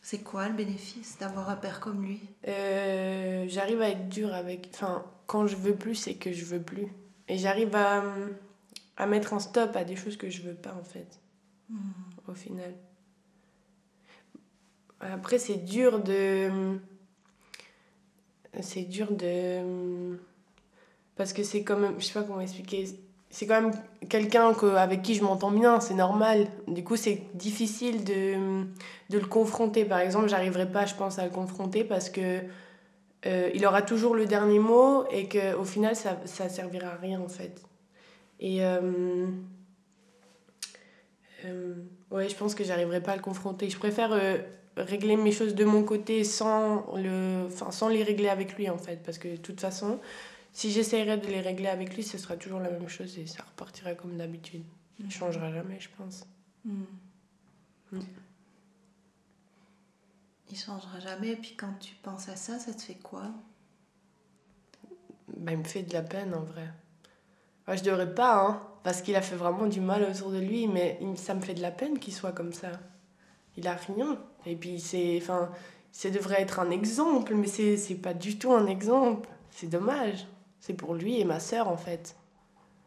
C'est 0.01 0.24
quoi 0.24 0.50
le 0.50 0.56
bénéfice 0.56 1.17
d'avoir 1.20 1.50
un 1.50 1.56
père 1.56 1.79
comme 1.79 2.03
lui? 2.03 2.20
Euh, 2.50 3.46
J'arrive 3.48 3.82
à 3.82 3.88
être 3.91 4.10
dure 4.10 4.34
avec. 4.34 4.72
Enfin, 4.74 5.06
quand 5.25 5.48
je 5.48 5.56
veux 5.56 5.75
plus, 5.75 5.96
c'est 5.96 6.15
que 6.15 6.34
je 6.34 6.44
veux 6.44 6.62
plus. 6.62 6.88
Et 7.29 7.38
j'arrive 7.38 7.74
à, 7.74 8.03
à 8.98 9.06
mettre 9.06 9.34
un 9.34 9.39
stop 9.39 9.74
à 9.77 9.86
des 9.86 9.96
choses 9.96 10.17
que 10.17 10.29
je 10.29 10.41
veux 10.41 10.56
pas, 10.56 10.74
en 10.74 10.84
fait. 10.84 11.22
Hmm. 11.70 11.77
Au 12.27 12.34
final. 12.34 12.75
Après, 15.00 15.39
c'est 15.39 15.63
dur 15.63 16.03
de. 16.03 16.77
C'est 18.62 18.84
dur 18.84 19.12
de. 19.12 20.17
Parce 21.15 21.34
que 21.34 21.43
c'est 21.43 21.63
comme. 21.63 21.96
Je 22.00 22.06
sais 22.06 22.13
pas 22.13 22.24
comment 22.24 22.41
expliquer 22.41 22.86
c'est 23.30 23.46
quand 23.46 23.62
même 23.62 23.74
quelqu'un 24.10 24.54
avec 24.78 25.02
qui 25.02 25.15
je 25.15 25.24
m'entends 25.24 25.52
bien, 25.52 25.80
c'est 25.80 25.93
normal. 25.93 26.48
Du 26.67 26.84
coup, 26.84 26.96
c'est 26.96 27.24
difficile 27.34 28.04
de, 28.04 28.63
de, 29.10 29.20
le 29.20 29.26
confronter. 29.26 29.86
Par 29.86 30.00
exemple, 30.00 30.30
j'arriverai 30.30 30.72
pas, 30.72 30.86
je 30.86 30.96
pense, 30.96 31.20
à 31.20 31.26
le 31.26 31.30
confronter 31.30 31.84
parce 31.84 32.10
que 32.10 32.39
euh, 33.26 33.50
il 33.54 33.65
aura 33.65 33.82
toujours 33.82 34.15
le 34.15 34.26
dernier 34.26 34.60
mot 34.60 35.06
et 35.12 35.28
qu'au 35.28 35.65
final, 35.65 35.96
ça, 35.96 36.17
ça 36.26 36.48
servira 36.48 36.89
à 36.89 36.96
rien, 36.96 37.20
en 37.20 37.28
fait. 37.28 37.62
Et 38.39 38.63
euh, 38.63 39.28
euh, 41.46 41.76
ouais, 42.12 42.30
je 42.30 42.36
pense 42.36 42.56
que 42.56 42.63
j'arriverai 42.63 43.02
pas 43.02 43.12
à 43.12 43.15
le 43.17 43.22
confronter. 43.22 43.70
Je 43.70 43.78
préfère 43.78 44.17
régler 44.78 45.18
mes 45.18 45.32
choses 45.32 45.56
de 45.56 45.66
mon 45.66 45.84
côté 45.84 46.24
sans, 46.24 46.96
le, 46.96 47.46
enfin, 47.48 47.72
sans 47.72 47.90
les 47.90 48.04
régler 48.04 48.30
avec 48.30 48.58
lui, 48.58 48.70
en 48.70 48.78
fait. 48.78 49.04
Parce 49.04 49.18
que 49.18 49.28
de 49.28 49.38
toute 49.38 49.60
façon, 49.60 50.00
si 50.54 50.72
j'essayerais 50.72 51.18
de 51.18 51.28
les 51.28 51.42
régler 51.42 51.68
avec 51.68 51.96
lui, 51.96 52.04
ce 52.04 52.18
sera 52.18 52.36
toujours 52.36 52.60
la 52.60 52.70
même 52.70 52.88
chose 52.88 53.18
et 53.20 53.28
ça 53.28 53.44
repartirait 53.44 53.96
comme 53.96 54.18
d'habitude. 54.18 54.63
Il 55.00 55.06
ne 55.06 55.12
changera 55.12 55.52
jamais, 55.52 55.80
je 55.80 55.90
pense. 55.98 56.26
Hmm. 56.66 56.84
Hmm. 57.92 58.00
Il 60.50 60.58
changera 60.58 61.00
jamais. 61.00 61.30
Et 61.30 61.36
puis 61.36 61.56
quand 61.56 61.74
tu 61.80 61.94
penses 61.96 62.30
à 62.30 62.36
ça, 62.36 62.58
ça 62.58 62.74
te 62.74 62.82
fait 62.82 62.96
quoi? 62.96 63.32
Bah, 65.36 65.52
Il 65.52 65.60
me 65.60 65.63
fait 65.63 65.84
de 65.84 65.94
la 65.94 66.02
peine 66.02 66.34
en 66.34 66.44
vrai. 66.44 66.68
Moi, 67.68 67.76
je 67.76 67.84
devrais 67.84 68.13
pas, 68.13 68.42
hein, 68.42 68.62
parce 68.84 69.02
qu'il 69.02 69.16
a 69.16 69.22
fait 69.22 69.36
vraiment 69.36 69.68
du 69.68 69.82
mal 69.82 70.04
autour 70.04 70.32
de 70.32 70.40
lui, 70.40 70.68
mais 70.68 71.00
ça 71.18 71.34
me 71.34 71.42
fait 71.42 71.54
de 71.54 71.62
la 71.62 71.72
peine 71.72 72.00
qu'il 72.00 72.13
soit 72.13 72.32
comme 72.32 72.54
ça. 72.54 72.72
Il 73.58 73.68
a 73.68 73.76
rien. 73.76 74.18
Et 74.47 74.55
puis, 74.55 74.79
c'est. 74.79 75.19
Enfin, 75.21 75.51
ça 75.91 76.10
devrait 76.10 76.41
être 76.41 76.60
un 76.60 76.69
exemple, 76.69 77.33
mais 77.36 77.47
c'est 77.47 77.95
pas 77.95 78.13
du 78.13 78.38
tout 78.38 78.53
un 78.53 78.65
exemple. 78.65 79.29
C'est 79.51 79.67
dommage. 79.67 80.27
C'est 80.60 80.73
pour 80.73 80.95
lui 80.95 81.19
et 81.19 81.25
ma 81.25 81.39
sœur, 81.39 81.67
en 81.67 81.77
fait. 81.77 82.15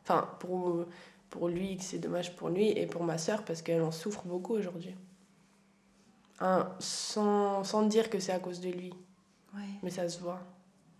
Enfin, 0.02 0.28
pour, 0.40 0.86
pour 1.28 1.48
lui, 1.48 1.78
c'est 1.80 1.98
dommage 1.98 2.34
pour 2.36 2.48
lui, 2.48 2.70
et 2.70 2.86
pour 2.86 3.04
ma 3.04 3.18
sœur, 3.18 3.44
parce 3.44 3.62
qu'elle 3.62 3.82
en 3.82 3.90
souffre 3.90 4.22
beaucoup 4.24 4.54
aujourd'hui. 4.54 4.94
Hein, 6.40 6.68
sans, 6.78 7.64
sans 7.64 7.82
dire 7.82 8.08
que 8.08 8.18
c'est 8.18 8.32
à 8.32 8.38
cause 8.38 8.60
de 8.60 8.70
lui. 8.70 8.92
Mais 9.82 9.90
ça 9.90 10.08
se 10.08 10.20
voit. 10.20 10.40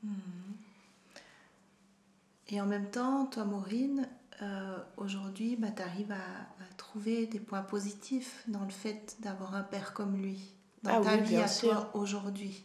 Mhm. 0.03 0.13
Et 2.49 2.61
en 2.61 2.67
même 2.67 2.91
temps, 2.91 3.27
toi, 3.27 3.45
Maureen, 3.45 4.09
euh, 4.43 4.79
aujourd'hui, 4.97 5.57
bah, 5.57 5.69
tu 5.75 5.83
arrives 5.83 6.13
à, 6.13 6.15
à, 6.15 6.75
trouver 6.77 7.27
des 7.27 7.41
points 7.41 7.63
positifs 7.63 8.43
dans 8.49 8.65
le 8.65 8.71
fait 8.71 9.17
d'avoir 9.21 9.55
un 9.55 9.63
père 9.63 9.93
comme 9.93 10.17
lui, 10.17 10.41
dans 10.83 11.01
ah 11.01 11.05
ta 11.05 11.17
vie 11.17 11.37
à 11.37 11.49
toi 11.49 11.91
aujourd'hui. 11.95 12.65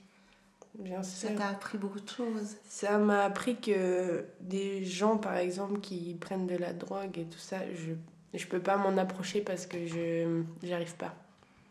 Bien 0.80 1.04
sûr. 1.04 1.30
Ça 1.30 1.36
t'a 1.36 1.48
appris 1.48 1.78
beaucoup 1.78 2.00
de 2.00 2.10
choses. 2.10 2.58
Ça 2.68 2.98
m'a 2.98 3.24
appris 3.24 3.60
que 3.60 4.26
des 4.42 4.84
gens, 4.84 5.18
par 5.18 5.38
exemple, 5.38 5.80
qui 5.80 6.16
prennent 6.20 6.48
de 6.48 6.56
la 6.56 6.74
drogue 6.74 7.18
et 7.18 7.26
tout 7.26 7.40
ça, 7.40 7.60
je 7.74 7.94
je 8.38 8.48
peux 8.48 8.60
pas 8.60 8.78
m'en 8.78 8.98
approcher 8.98 9.42
parce 9.42 9.66
que 9.66 9.88
je 9.88 10.44
j'arrive 10.64 10.96
pas. 10.96 11.16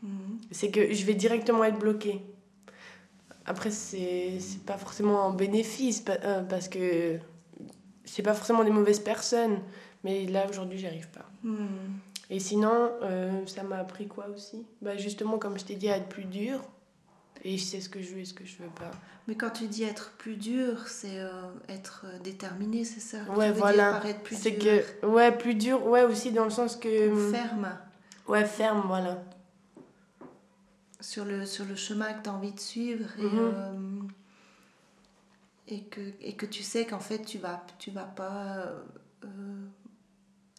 Mhm. 0.02 0.40
C'est 0.50 0.70
que 0.70 0.92
je 0.92 1.04
vais 1.04 1.14
directement 1.14 1.64
être 1.64 1.78
bloquée. 1.78 2.22
Après, 3.46 3.70
c'est 3.70 4.38
pas 4.64 4.78
forcément 4.78 5.28
un 5.28 5.34
bénéfice 5.34 6.02
euh, 6.08 6.42
parce 6.42 6.68
que 6.68 7.18
c'est 8.04 8.22
pas 8.22 8.32
forcément 8.32 8.64
des 8.64 8.70
mauvaises 8.70 9.00
personnes, 9.00 9.58
mais 10.04 10.26
là, 10.26 10.46
aujourd'hui, 10.48 10.78
j'arrive 10.78 11.08
pas. 11.08 11.26
Mhm. 11.42 11.98
Et 12.30 12.38
sinon, 12.38 12.90
euh, 13.02 13.44
ça 13.46 13.62
m'a 13.62 13.78
appris 13.78 14.06
quoi 14.06 14.28
aussi? 14.28 14.64
Bah 14.80 14.96
Justement, 14.96 15.38
comme 15.38 15.58
je 15.58 15.64
t'ai 15.64 15.74
dit, 15.74 15.88
à 15.88 15.96
être 15.96 16.08
plus 16.08 16.24
dur 16.24 16.60
et 17.42 17.58
je 17.58 17.64
sais 17.64 17.80
ce 17.80 17.88
que 17.88 18.00
je 18.00 18.14
veux 18.14 18.20
et 18.20 18.24
ce 18.24 18.34
que 18.34 18.44
je 18.44 18.56
veux 18.58 18.70
pas. 18.70 18.90
Mais 19.26 19.34
quand 19.34 19.50
tu 19.50 19.66
dis 19.66 19.84
être 19.84 20.12
plus 20.12 20.36
dur, 20.36 20.86
c'est 20.86 21.18
euh, 21.18 21.30
être 21.68 22.04
euh, 22.06 22.18
déterminé, 22.18 22.84
c'est 22.84 23.00
ça? 23.00 23.18
Ouais, 23.36 23.52
voilà. 23.52 24.02
C'est 24.30 24.54
que 24.54 25.06
ouais, 25.06 25.36
plus 25.36 25.54
dur, 25.54 25.86
ouais 25.86 26.04
aussi 26.04 26.32
dans 26.32 26.44
le 26.44 26.50
sens 26.50 26.76
que 26.76 27.10
hum, 27.10 27.32
ferme. 27.32 27.78
Ouais, 28.28 28.44
ferme, 28.44 28.84
voilà. 28.86 29.22
Sur 31.00 31.26
le 31.26 31.44
sur 31.44 31.66
le 31.66 31.76
chemin 31.76 32.14
que 32.14 32.22
tu 32.22 32.30
as 32.30 32.32
envie 32.32 32.52
de 32.52 32.60
suivre 32.60 33.08
et 33.18 33.22
mhm. 33.22 33.38
euh, 33.38 34.00
et 35.68 35.82
que 35.84 36.00
et 36.20 36.34
que 36.34 36.46
tu 36.46 36.62
sais 36.62 36.86
qu'en 36.86 37.00
fait 37.00 37.22
tu 37.24 37.36
vas 37.36 37.62
tu 37.78 37.90
vas 37.90 38.04
pas 38.04 38.70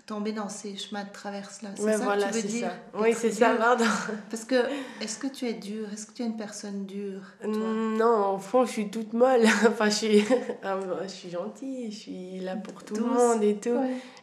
tomber 0.05 0.33
dans 0.33 0.49
ces 0.49 0.75
chemins 0.77 1.03
de 1.03 1.11
traverse 1.11 1.61
là. 1.63 1.69
C'est 1.75 1.97
ça 1.97 2.15
que 2.15 2.23
tu 2.23 2.41
veux 2.41 2.47
dire 2.47 2.71
Oui, 2.93 3.13
c'est 3.13 3.31
ça, 3.31 3.55
pardon. 3.55 3.85
Parce 4.29 4.45
que, 4.45 4.55
est-ce 5.01 5.17
que 5.17 5.27
tu 5.27 5.45
es 5.45 5.53
dure 5.53 5.91
Est-ce 5.91 6.05
que 6.05 6.13
tu 6.13 6.23
es 6.23 6.25
une 6.25 6.37
personne 6.37 6.85
dure 6.85 7.21
Non, 7.43 8.35
au 8.35 8.37
fond, 8.37 8.65
je 8.65 8.71
suis 8.71 8.89
toute 8.89 9.13
molle. 9.13 9.45
enfin, 9.67 9.89
je 9.89 9.95
suis, 9.95 10.23
ah, 10.63 10.77
je 11.03 11.07
suis 11.07 11.29
gentille, 11.29 11.91
je 11.91 11.97
suis 11.97 12.39
là 12.39 12.55
pour 12.55 12.83
tout 12.83 12.95
le 12.95 13.05
monde 13.05 13.43
et 13.43 13.55
tout. 13.55 13.77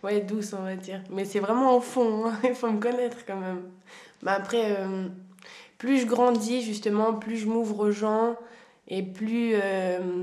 Ouais. 0.05 0.21
douce, 0.21 0.53
on 0.53 0.62
va 0.62 0.77
dire. 0.77 1.03
Mais 1.11 1.25
c'est 1.25 1.40
vraiment 1.40 1.77
au 1.77 1.81
fond, 1.81 2.27
hein. 2.27 2.38
il 2.45 2.55
faut 2.55 2.71
me 2.71 2.81
connaître 2.81 3.18
quand 3.27 3.38
même. 3.38 3.62
Mais 4.23 4.31
après, 4.31 4.77
euh, 4.79 5.09
plus 5.79 5.99
je 5.99 6.07
grandis, 6.07 6.62
justement, 6.62 7.14
plus 7.14 7.38
je 7.38 7.47
m'ouvre 7.47 7.87
aux 7.87 7.90
gens 7.90 8.37
Et 8.87 9.03
plus 9.03 9.55
euh, 9.55 10.23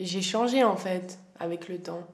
j'ai 0.00 0.22
changé 0.22 0.64
en 0.64 0.76
fait 0.76 1.20
avec 1.38 1.68
le 1.68 1.78
temps. 1.78 2.06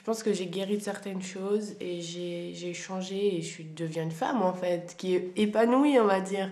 Je 0.00 0.04
pense 0.06 0.22
que 0.22 0.32
j'ai 0.32 0.46
guéri 0.46 0.78
de 0.78 0.82
certaines 0.82 1.20
choses 1.20 1.74
et 1.78 2.00
j'ai 2.00 2.72
changé 2.72 3.36
et 3.36 3.42
je 3.42 3.62
deviens 3.62 4.04
une 4.04 4.10
femme 4.10 4.40
en 4.40 4.54
fait, 4.54 4.94
qui 4.96 5.14
est 5.14 5.30
épanouie 5.36 6.00
on 6.00 6.06
va 6.06 6.22
dire. 6.22 6.50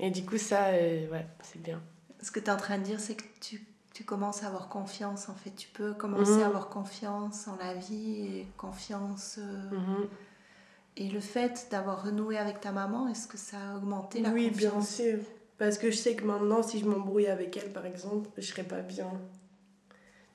Et 0.00 0.10
du 0.10 0.24
coup 0.24 0.38
ça, 0.38 0.68
euh, 0.68 1.06
ouais, 1.10 1.26
c'est 1.42 1.60
bien. 1.60 1.82
Ce 2.22 2.30
que 2.30 2.40
tu 2.40 2.46
es 2.46 2.50
en 2.50 2.56
train 2.56 2.78
de 2.78 2.84
dire, 2.84 2.98
c'est 2.98 3.14
que 3.14 3.24
tu, 3.42 3.62
tu, 3.92 4.04
commences 4.04 4.42
à 4.44 4.46
avoir 4.46 4.70
confiance 4.70 5.28
en 5.28 5.34
fait. 5.34 5.50
Tu 5.50 5.68
peux 5.68 5.92
commencer 5.92 6.32
à 6.32 6.36
mhm. 6.36 6.42
avoir 6.44 6.70
confiance 6.70 7.46
en 7.48 7.56
la 7.56 7.74
vie 7.74 8.26
et 8.26 8.46
confiance... 8.56 9.38
Mhm. 9.38 10.08
Et 10.98 11.10
le 11.10 11.20
fait 11.20 11.68
d'avoir 11.70 12.04
renoué 12.04 12.38
avec 12.38 12.62
ta 12.62 12.72
maman, 12.72 13.06
est-ce 13.08 13.28
que 13.28 13.36
ça 13.36 13.58
a 13.58 13.76
augmenté 13.76 14.22
la 14.22 14.30
oui, 14.30 14.48
confiance? 14.48 14.96
Oui, 14.98 15.04
bien 15.04 15.16
sûr. 15.16 15.18
Parce 15.58 15.76
que 15.76 15.90
je 15.90 15.96
sais 15.96 16.16
que 16.16 16.24
maintenant, 16.24 16.62
si 16.62 16.80
je 16.80 16.86
m'embrouille 16.86 17.26
avec 17.26 17.54
elle, 17.58 17.70
par 17.70 17.84
exemple, 17.84 18.30
je 18.38 18.46
serais 18.46 18.62
pas 18.62 18.80
bien. 18.80 19.10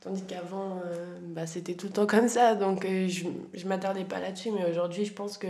Tandis 0.01 0.23
qu'avant, 0.23 0.81
euh, 0.83 1.19
bah, 1.21 1.45
c'était 1.45 1.75
tout 1.75 1.85
le 1.85 1.93
temps 1.93 2.07
comme 2.07 2.27
ça. 2.27 2.55
Donc, 2.55 2.85
euh, 2.85 3.07
je 3.07 3.27
ne 3.27 3.69
m'attardais 3.69 4.03
pas 4.03 4.19
là-dessus. 4.19 4.49
Mais 4.51 4.69
aujourd'hui, 4.69 5.05
je 5.05 5.13
pense 5.13 5.37
que. 5.37 5.47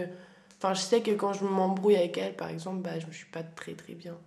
Enfin, 0.58 0.74
je 0.74 0.82
sais 0.82 1.02
que 1.02 1.12
quand 1.12 1.34
je 1.34 1.44
m'embrouille 1.46 1.96
avec 1.96 2.18
elle, 2.18 2.36
par 2.36 2.50
exemple, 2.50 2.82
bah, 2.82 3.00
je 3.00 3.08
ne 3.08 3.12
suis 3.12 3.26
pas 3.26 3.44
très 3.44 3.74
très 3.74 3.94
bien. 3.94 4.18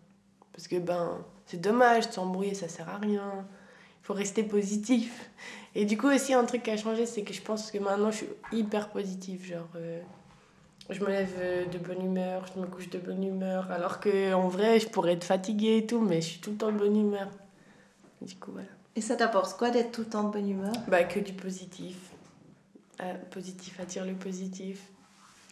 Parce 0.52 0.66
que, 0.66 0.76
ben, 0.76 1.18
c'est 1.46 1.60
dommage 1.60 2.08
de 2.08 2.12
s'embrouiller, 2.14 2.54
ça 2.54 2.68
sert 2.68 2.88
à 2.88 2.96
rien. 2.96 3.46
Il 4.02 4.06
faut 4.06 4.14
rester 4.14 4.42
positif. 4.42 5.30
Et 5.74 5.84
du 5.84 5.98
coup, 5.98 6.08
aussi, 6.08 6.32
un 6.32 6.44
truc 6.44 6.62
qui 6.62 6.70
a 6.70 6.76
changé, 6.78 7.04
c'est 7.04 7.22
que 7.22 7.34
je 7.34 7.42
pense 7.42 7.70
que 7.70 7.78
maintenant, 7.78 8.10
je 8.10 8.18
suis 8.18 8.28
hyper 8.50 8.88
positive. 8.88 9.44
Genre. 9.44 9.68
Euh, 9.76 10.00
je 10.88 11.00
me 11.00 11.08
lève 11.08 11.70
de 11.70 11.78
bonne 11.78 12.04
humeur, 12.04 12.46
je 12.54 12.60
me 12.60 12.66
couche 12.66 12.90
de 12.90 12.98
bonne 12.98 13.24
humeur, 13.24 13.70
alors 13.70 14.00
que 14.00 14.34
en 14.34 14.48
vrai, 14.48 14.80
je 14.80 14.88
pourrais 14.88 15.14
être 15.14 15.24
fatiguée 15.24 15.78
et 15.78 15.86
tout, 15.86 16.00
mais 16.00 16.20
je 16.20 16.26
suis 16.26 16.40
tout 16.40 16.50
le 16.50 16.56
temps 16.56 16.72
de 16.72 16.78
bonne 16.78 16.96
humeur. 16.96 17.30
Du 18.20 18.34
coup, 18.36 18.52
voilà. 18.52 18.73
Et 18.96 19.00
ça 19.00 19.16
t'apporte 19.16 19.56
quoi 19.58 19.70
d'être 19.70 19.92
tout 19.92 20.02
le 20.02 20.08
temps 20.08 20.24
de 20.24 20.32
bonne 20.32 20.48
humeur? 20.48 20.72
Bah, 20.88 21.04
que 21.04 21.18
du 21.18 21.32
positif. 21.32 21.96
Euh, 23.00 23.14
positif 23.30 23.80
attire 23.80 24.04
le 24.04 24.14
positif. 24.14 24.80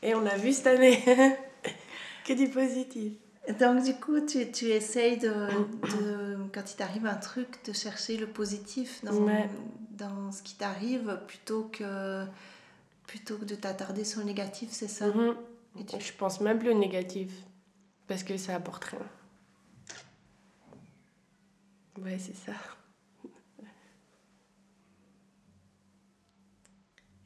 Et 0.03 0.15
on 0.15 0.25
a 0.27 0.37
vu 0.37 0.53
cette 0.53 0.69
année 0.69 1.03
que 2.25 2.33
du 2.35 2.49
positif. 2.49 3.15
Donc, 3.59 3.83
du 3.83 3.95
coup, 3.95 4.21
tu, 4.21 4.51
tu 4.53 4.67
essayes 4.67 5.19
de, 5.19 5.29
de 5.99 6.37
quand 6.53 6.73
il 6.73 6.77
t'arrive 6.77 7.07
un 7.07 7.17
truc, 7.17 7.65
de 7.67 7.73
chercher 7.73 8.17
le 8.17 8.29
positif 8.29 9.05
dans, 9.05 9.27
dans 9.91 10.31
ce 10.31 10.43
qui 10.43 10.55
t'arrive 10.55 11.19
plutôt 11.27 11.65
que 11.65 12.25
plutôt 13.07 13.37
que 13.37 13.45
de 13.45 13.55
t'attarder 13.55 14.05
sur 14.05 14.21
le 14.21 14.27
négatif, 14.27 14.71
c'est 14.73 14.89
ça? 14.89 15.09
Mhm. 15.09 15.37
Je 15.99 16.13
pense 16.13 16.41
même 16.41 16.59
plus 16.59 16.71
au 16.71 16.79
négatif, 16.79 17.31
parce 18.07 18.23
que 18.23 18.37
ça 18.37 18.55
apporte 18.55 18.85
rien. 18.85 19.01
Ouais, 22.03 22.19
c'est 22.19 22.37
ça. 22.37 22.53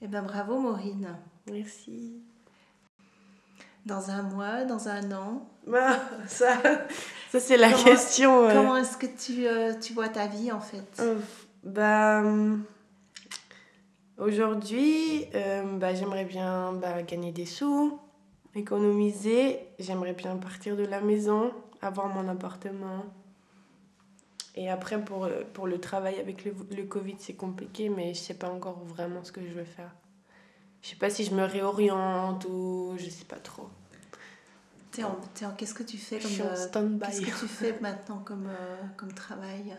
Eh 0.06 0.08
bien, 0.08 0.22
bravo 0.22 0.60
Maureen. 0.60 1.08
Merci. 1.50 2.22
Dans 3.84 4.08
un 4.08 4.22
mois, 4.22 4.62
dans 4.62 4.88
un 4.88 5.10
an? 5.10 5.48
Bah, 5.66 5.98
Ça, 6.28 6.62
ça 7.32 7.40
c'est 7.40 7.56
la 7.56 7.72
question. 7.72 8.46
Comment 8.52 8.76
est-ce 8.76 8.96
que 8.96 9.06
tu, 9.06 9.48
euh, 9.48 9.74
tu 9.80 9.94
vois 9.94 10.08
ta 10.08 10.28
vie 10.28 10.52
en 10.52 10.60
fait? 10.60 10.86
Euh, 11.00 11.18
bah, 11.64 12.22
Aujourd'hui, 14.16 15.24
euh, 15.34 15.76
bah, 15.76 15.92
j'aimerais 15.92 16.24
bien 16.24 16.72
bah, 16.74 17.02
gagner 17.02 17.32
des 17.32 17.46
sous, 17.46 17.98
économiser. 18.54 19.58
J'aimerais 19.80 20.12
bien 20.12 20.36
partir 20.36 20.76
de 20.76 20.84
la 20.84 21.00
maison, 21.00 21.50
avoir 21.82 22.06
mon 22.06 22.28
appartement. 22.28 23.06
Et 24.56 24.70
après, 24.70 25.02
pour, 25.02 25.24
euh, 25.24 25.42
pour 25.52 25.66
le 25.66 25.78
travail 25.78 26.18
avec 26.18 26.44
le, 26.44 26.54
le 26.74 26.84
Covid, 26.84 27.16
c'est 27.18 27.34
compliqué, 27.34 27.88
mais 27.88 28.14
je 28.14 28.20
sais 28.20 28.34
pas 28.34 28.48
encore 28.48 28.78
vraiment 28.84 29.22
ce 29.22 29.32
que 29.32 29.42
je 29.42 29.52
veux 29.52 29.64
faire. 29.64 29.94
Je 30.82 30.90
sais 30.90 30.96
pas 30.96 31.10
si 31.10 31.24
je 31.24 31.34
me 31.34 31.44
réoriente 31.44 32.46
ou 32.48 32.94
je 32.98 33.08
sais 33.08 33.24
pas 33.24 33.36
trop. 33.36 33.68
Qu'est-ce 35.58 35.74
que 35.74 35.82
tu 35.82 35.98
fais 35.98 36.18
comme 36.18 36.30
euh, 36.40 36.98
Qu'est-ce 37.00 37.20
que 37.20 37.40
tu 37.40 37.48
fais 37.48 37.78
maintenant 37.82 38.22
comme, 38.24 38.48
comme 38.96 39.12
travail? 39.12 39.76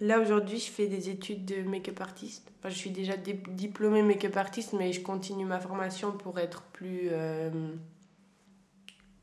Là, 0.00 0.18
aujourd'hui, 0.18 0.58
je 0.58 0.70
fais 0.70 0.86
des 0.86 1.10
études 1.10 1.44
de 1.44 1.62
make-up 1.62 2.00
artiste. 2.00 2.50
Enfin, 2.58 2.70
je 2.70 2.78
suis 2.78 2.90
déjà 2.90 3.16
diplômée 3.18 4.02
make-up 4.02 4.34
artiste, 4.38 4.72
mais 4.72 4.92
je 4.92 5.02
continue 5.02 5.44
ma 5.44 5.60
formation 5.60 6.12
pour 6.12 6.38
être 6.38 6.62
plus, 6.72 7.08
euh, 7.10 7.50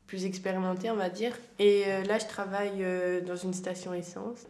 plus 0.08 0.24
expérimentée, 0.24 0.90
on 0.90 0.96
va 0.96 1.08
dire. 1.08 1.32
Et 1.60 1.84
euh, 1.86 2.02
là, 2.02 2.18
je 2.18 2.26
travaille 2.26 2.82
euh, 2.82 3.20
dans 3.20 3.36
une 3.36 3.54
station 3.54 3.94
essence 3.94 4.46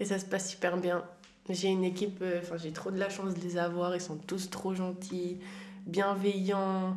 et 0.00 0.06
ça 0.06 0.18
se 0.18 0.24
passe 0.24 0.48
super 0.48 0.78
bien. 0.78 1.04
J'ai 1.50 1.68
une 1.68 1.84
équipe, 1.84 2.24
enfin, 2.40 2.56
j'ai 2.56 2.72
trop 2.72 2.90
de 2.90 2.98
la 2.98 3.10
chance 3.10 3.34
de 3.34 3.40
les 3.40 3.58
avoir. 3.58 3.94
Ils 3.94 4.00
sont 4.00 4.16
tous 4.16 4.48
trop 4.48 4.74
gentils, 4.74 5.38
bienveillants. 5.86 6.96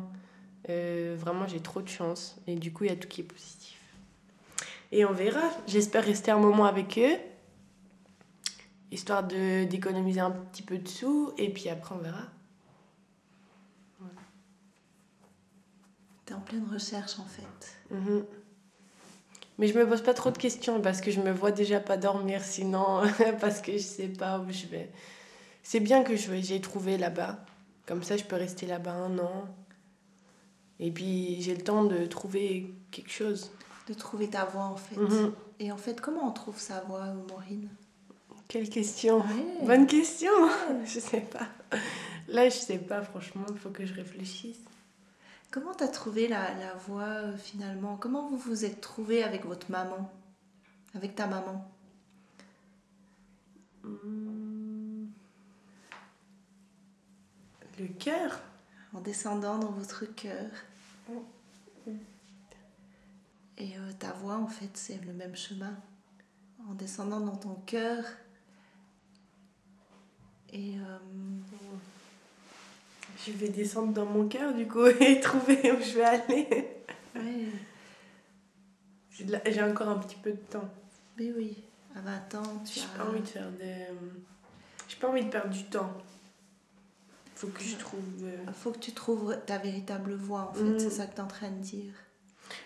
vraiment, 0.66 1.46
j'ai 1.46 1.60
trop 1.60 1.82
de 1.82 1.88
chance. 1.88 2.36
Et 2.46 2.54
du 2.54 2.72
coup, 2.72 2.84
il 2.84 2.90
y 2.90 2.92
a 2.92 2.96
tout 2.96 3.08
qui 3.08 3.20
est 3.20 3.24
positif. 3.24 3.76
Et 4.92 5.04
on 5.04 5.12
verra. 5.12 5.42
J'espère 5.66 6.04
rester 6.04 6.30
un 6.30 6.38
moment 6.38 6.64
avec 6.64 6.96
eux 6.96 7.18
histoire 8.90 9.24
d'économiser 9.24 10.20
un 10.20 10.30
petit 10.30 10.62
peu 10.62 10.78
de 10.78 10.88
sous 10.88 11.32
et 11.38 11.50
puis 11.50 11.68
après 11.68 11.94
on 11.94 11.98
verra. 11.98 12.22
T'es 16.26 16.34
en 16.34 16.40
pleine 16.40 16.66
recherche 16.70 17.18
en 17.18 17.24
fait. 17.24 17.94
Mhm. 17.94 18.24
Mais 19.58 19.68
je 19.68 19.78
me 19.78 19.88
pose 19.88 20.02
pas 20.02 20.12
trop 20.12 20.30
de 20.30 20.36
questions 20.36 20.82
parce 20.82 21.00
que 21.00 21.10
je 21.10 21.20
me 21.20 21.32
vois 21.32 21.52
déjà 21.52 21.80
pas 21.80 21.96
dormir 21.96 22.42
sinon 22.44 23.02
parce 23.40 23.62
que 23.62 23.72
je 23.72 23.78
sais 23.78 24.08
pas 24.08 24.38
où 24.38 24.50
je 24.50 24.66
vais. 24.66 24.90
C'est 25.62 25.80
bien 25.80 26.04
que 26.04 26.14
j'ai 26.14 26.60
trouvé 26.60 26.98
là-bas. 26.98 27.44
Comme 27.86 28.02
ça 28.02 28.16
je 28.16 28.24
peux 28.24 28.36
rester 28.36 28.66
là-bas 28.66 28.92
un 28.92 29.18
an. 29.18 29.48
Et 30.78 30.90
puis 30.90 31.40
j'ai 31.40 31.54
le 31.54 31.62
temps 31.62 31.84
de 31.84 32.04
trouver 32.06 32.74
quelque 32.90 33.10
chose. 33.10 33.50
De 33.88 33.94
trouver 33.94 34.28
ta 34.28 34.44
voix 34.44 34.64
en 34.64 34.76
fait. 34.76 34.96
Mhm. 34.96 35.32
Et 35.58 35.72
en 35.72 35.76
fait, 35.76 36.00
comment 36.00 36.28
on 36.28 36.32
trouve 36.32 36.58
sa 36.58 36.80
voix, 36.80 37.06
Maureen? 37.28 37.68
Quelle 38.48 38.68
question 38.68 39.24
Bonne 39.64 39.86
question 39.86 40.30
Je 40.84 41.00
sais 41.00 41.22
pas. 41.22 41.48
Là, 42.28 42.48
je 42.48 42.56
sais 42.56 42.78
pas, 42.78 43.02
franchement, 43.02 43.46
il 43.50 43.56
faut 43.56 43.70
que 43.70 43.86
je 43.86 43.94
réfléchisse. 43.94 44.58
Comment 45.50 45.74
tu 45.74 45.84
as 45.84 45.88
trouvé 45.88 46.28
la, 46.28 46.54
la 46.54 46.74
voix 46.74 47.02
euh, 47.02 47.36
finalement? 47.36 47.96
Comment 47.96 48.28
vous 48.28 48.36
vous 48.36 48.64
êtes 48.64 48.80
trouvé 48.80 49.22
avec 49.22 49.44
votre 49.44 49.70
maman? 49.70 50.12
Avec 50.94 51.14
ta 51.14 51.26
maman? 51.26 51.70
Hmm. 53.82 55.06
Le 57.78 57.86
cœur? 57.98 58.40
En 58.92 59.00
descendant 59.00 59.58
dans 59.58 59.72
votre 59.72 60.04
cœur. 60.04 60.50
Et 63.58 63.76
euh, 63.78 63.92
ta 63.98 64.12
voix, 64.12 64.36
en 64.36 64.48
fait, 64.48 64.70
c'est 64.74 65.02
le 65.04 65.12
même 65.12 65.36
chemin. 65.36 65.74
En 66.68 66.74
descendant 66.74 67.20
dans 67.20 67.36
ton 67.36 67.54
cœur, 67.66 68.04
et 70.52 70.78
euh, 70.78 70.98
je 73.24 73.32
vais 73.32 73.48
descendre 73.48 73.92
dans 73.92 74.06
mon 74.06 74.28
cœur 74.28 74.54
du 74.54 74.66
coup 74.66 74.86
et 75.00 75.20
trouver 75.20 75.72
où 75.72 75.82
je 75.82 75.94
vais 75.94 76.04
aller. 76.04 76.68
Ouais. 77.14 77.48
J'ai 79.46 79.62
encore 79.62 79.88
un 79.88 79.98
petit 79.98 80.16
peu 80.16 80.32
de 80.32 80.36
temps. 80.36 80.68
Mais 81.18 81.32
oui, 81.32 81.56
à 81.94 82.00
20 82.00 82.34
ans, 82.34 82.62
tu 82.64 82.80
J'ai 82.80 82.86
pas 82.98 83.04
envie 83.08 83.20
de 83.20 83.26
faire 83.26 83.50
des. 83.52 83.86
J'ai 84.88 84.96
pas 84.96 85.08
envie 85.08 85.24
de 85.24 85.30
perdre 85.30 85.50
du 85.50 85.64
temps. 85.64 85.92
Faut 87.34 87.48
que 87.48 87.62
je 87.62 87.76
trouve. 87.76 88.00
Euh, 88.22 88.52
Faut 88.52 88.72
que 88.72 88.78
tu 88.78 88.92
trouves 88.92 89.36
ta 89.46 89.58
véritable 89.58 90.14
voix 90.14 90.50
en 90.50 90.54
fait, 90.54 90.62
mm. 90.62 90.78
c'est 90.78 90.90
ça 90.90 91.06
que 91.06 91.14
tu 91.14 91.20
es 91.20 91.24
en 91.24 91.26
train 91.26 91.50
de 91.50 91.60
dire. 91.60 91.92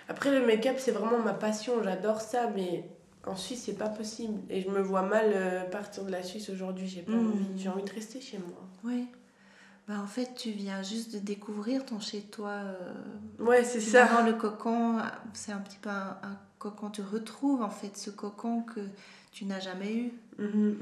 Après, 0.09 0.31
le 0.31 0.47
make-up, 0.47 0.77
c'est 0.79 0.91
vraiment 0.91 1.19
ma 1.19 1.33
passion, 1.33 1.83
j'adore 1.83 2.21
ça, 2.21 2.51
mais 2.55 2.91
en 3.27 3.37
Suisse, 3.37 3.63
c'est 3.67 3.79
pas 3.79 3.89
possible. 3.89 4.41
Et 4.51 4.61
je 4.61 4.69
me 4.69 4.81
vois 4.81 5.03
mal 5.03 5.31
euh, 5.33 5.65
partir 5.65 6.05
de 6.05 6.11
la 6.11 6.23
Suisse 6.23 6.51
aujourd'hui. 6.51 6.87
J'ai 6.87 7.03
pas 7.03 7.13
hmm. 7.13 7.31
envie. 7.31 7.47
J'ai 7.57 7.69
envie 7.69 7.85
de 7.85 7.93
rester 7.93 8.21
chez 8.21 8.39
moi. 8.39 8.69
Oui. 8.85 9.07
Bah, 9.91 9.99
en 10.01 10.07
fait, 10.07 10.35
tu 10.37 10.51
viens 10.53 10.85
juste 10.85 11.13
de 11.15 11.19
découvrir 11.19 11.85
ton 11.85 11.99
chez-toi. 11.99 12.51
Euh, 12.51 12.93
ouais, 13.41 13.65
c'est 13.65 13.81
ça. 13.81 14.23
le 14.25 14.35
cocon, 14.35 15.01
c'est 15.33 15.51
un 15.51 15.59
petit 15.59 15.79
peu 15.79 15.91
un, 15.91 16.39
cocon. 16.61 16.91
Tu 16.91 17.03
retrouves 17.03 17.61
en 17.61 17.71
fait 17.71 17.97
ce 17.97 18.11
cocon 18.11 18.63
que 18.63 18.79
tu 19.33 19.47
n'as 19.47 19.59
jamais 19.59 19.93
eu. 19.93 20.13
Mhm. 20.39 20.77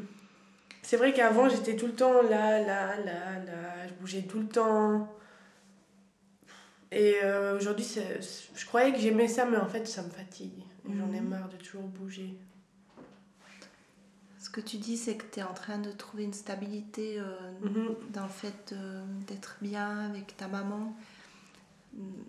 C'est 0.82 0.98
vrai 0.98 1.14
qu'avant, 1.14 1.48
j'étais 1.48 1.74
tout 1.74 1.86
le 1.86 1.94
temps 1.94 2.20
là, 2.20 2.60
là, 2.60 2.96
là, 2.98 3.38
là. 3.46 3.88
Je 3.88 3.94
bougeais 3.94 4.26
tout 4.28 4.40
le 4.40 4.48
temps. 4.48 5.10
Et 6.92 7.14
euh, 7.24 7.56
aujourd'hui, 7.56 7.86
je 8.54 8.66
croyais 8.66 8.92
que 8.92 8.98
j'aimais 8.98 9.28
ça, 9.28 9.46
mais 9.46 9.56
en 9.56 9.68
fait, 9.68 9.88
ça 9.88 10.02
me 10.02 10.10
fatigue. 10.10 10.64
J'en 10.84 11.10
ai 11.14 11.22
mhm. 11.22 11.28
marre 11.30 11.48
de 11.48 11.56
toujours 11.56 11.84
bouger. 11.84 12.36
Ce 14.38 14.50
que 14.50 14.60
tu 14.60 14.76
dis, 14.76 14.96
c'est 14.96 15.16
que 15.16 15.24
tu 15.32 15.40
es 15.40 15.42
en 15.42 15.54
train 15.54 15.78
de 15.78 15.90
trouver 15.90 16.24
une 16.24 16.32
stabilité 16.32 17.18
euh, 17.18 17.36
mhm. 17.60 17.96
dans 18.12 18.24
le 18.24 18.28
fait 18.28 18.74
d'être 19.26 19.56
bien 19.60 20.00
avec 20.00 20.36
ta 20.36 20.46
maman. 20.46 20.96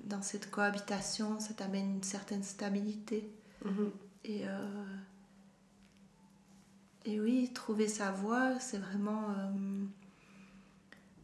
Dans 0.05 0.21
cette 0.21 0.49
cohabitation, 0.49 1.39
ça 1.39 1.53
t'amène 1.53 1.95
une 1.95 2.03
certaine 2.03 2.43
stabilité. 2.43 3.29
Mhm. 3.63 3.91
Et, 4.25 4.47
euh, 4.47 4.85
Et 7.05 7.19
oui, 7.19 7.49
trouver 7.53 7.87
sa 7.87 8.11
voie, 8.11 8.59
c'est 8.59 8.77
vraiment 8.77 9.29
euh, 9.31 9.85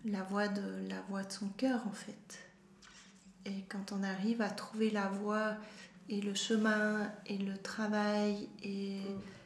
la 0.05 0.23
voie 0.23 0.47
de 0.47 0.87
la 0.89 1.01
voie 1.09 1.23
de 1.23 1.31
son 1.31 1.47
cœur 1.49 1.85
en 1.87 1.91
fait. 1.91 2.39
Et 3.45 3.63
quand 3.69 3.91
on 3.91 4.01
arrive 4.03 4.41
à 4.41 4.49
trouver 4.49 4.89
la 4.89 5.07
voie 5.07 5.55
et 6.09 6.21
le 6.21 6.33
chemin 6.33 7.11
et 7.25 7.37
le 7.37 7.57
travail 7.57 8.47
et 8.63 9.01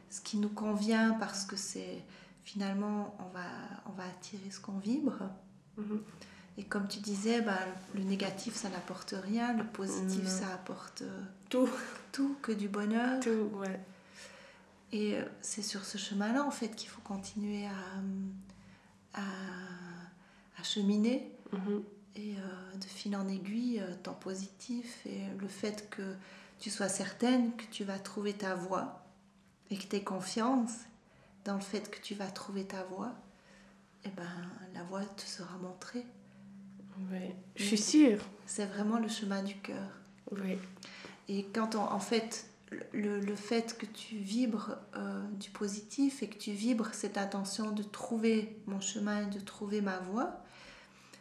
ce 0.09 0.21
qui 0.21 0.37
nous 0.37 0.49
convient 0.49 1.13
parce 1.19 1.45
que 1.45 1.55
c'est 1.55 2.03
finalement 2.43 3.15
on 3.19 3.29
va 3.29 3.45
on 3.85 3.91
va 3.91 4.03
attirer 4.03 4.49
ce 4.51 4.59
qu'on 4.59 4.77
vibre. 4.79 5.19
Mhm. 5.77 6.01
Et 6.57 6.63
comme 6.63 6.89
tu 6.89 6.99
disais, 6.99 7.39
bah, 7.41 7.57
le 7.95 8.03
négatif 8.03 8.53
ça 8.55 8.69
n'apporte 8.69 9.15
rien, 9.17 9.53
le 9.53 9.63
positif 9.63 10.27
ça 10.27 10.53
apporte 10.53 11.03
euh, 11.03 11.21
Tout. 11.49 11.69
tout, 12.11 12.35
que 12.41 12.51
du 12.51 12.67
bonheur. 12.67 13.21
Tout, 13.21 13.49
ouais. 13.55 13.79
Et 14.91 15.15
euh, 15.15 15.23
c'est 15.41 15.61
sur 15.61 15.85
ce 15.85 15.97
chemin-là, 15.97 16.43
en 16.43 16.51
fait, 16.51 16.75
qu'il 16.75 16.89
faut 16.89 16.99
continuer 17.01 17.65
à, 17.65 19.21
à, 19.21 19.23
à 20.59 20.63
cheminer. 20.63 21.31
Mhm. 21.53 21.83
Et 22.15 22.35
euh, 22.35 22.77
de 22.77 22.83
fil 22.85 23.15
en 23.15 23.27
aiguille, 23.29 23.81
ton 24.03 24.13
positif 24.13 25.05
et 25.05 25.21
le 25.39 25.47
fait 25.47 25.89
que 25.89 26.15
tu 26.59 26.69
sois 26.69 26.89
certaine 26.89 27.55
que 27.55 27.63
tu 27.71 27.85
vas 27.85 27.99
trouver 27.99 28.33
ta 28.33 28.55
voie 28.55 28.98
et 29.71 29.77
que 29.77 29.87
tu 29.87 30.03
confiance 30.03 30.71
dans 31.45 31.55
le 31.55 31.61
fait 31.61 31.89
que 31.89 31.99
tu 31.99 32.15
vas 32.15 32.27
trouver 32.27 32.65
ta 32.65 32.83
voie, 32.83 33.13
et 34.05 34.09
ben 34.09 34.23
la 34.73 34.83
voie 34.83 35.03
te 35.03 35.21
sera 35.21 35.57
montrée. 35.57 36.05
Je 37.55 37.63
suis 37.63 37.77
sûre. 37.77 38.19
C'est 38.45 38.65
vraiment 38.65 38.99
le 38.99 39.07
chemin 39.07 39.43
du 39.43 39.55
cœur. 39.55 39.89
Oui. 40.31 40.57
Et 41.27 41.45
quand 41.45 41.75
on, 41.75 41.81
en 41.81 41.99
fait, 41.99 42.49
le, 42.91 43.19
le 43.19 43.35
fait 43.35 43.77
que 43.77 43.85
tu 43.85 44.17
vibres 44.17 44.77
euh, 44.95 45.27
du 45.39 45.49
positif 45.49 46.23
et 46.23 46.27
que 46.27 46.37
tu 46.37 46.51
vibres 46.51 46.93
cette 46.93 47.17
intention 47.17 47.71
de 47.71 47.83
trouver 47.83 48.57
mon 48.67 48.81
chemin 48.81 49.27
et 49.27 49.33
de 49.33 49.39
trouver 49.39 49.81
ma 49.81 49.99
voie, 49.99 50.43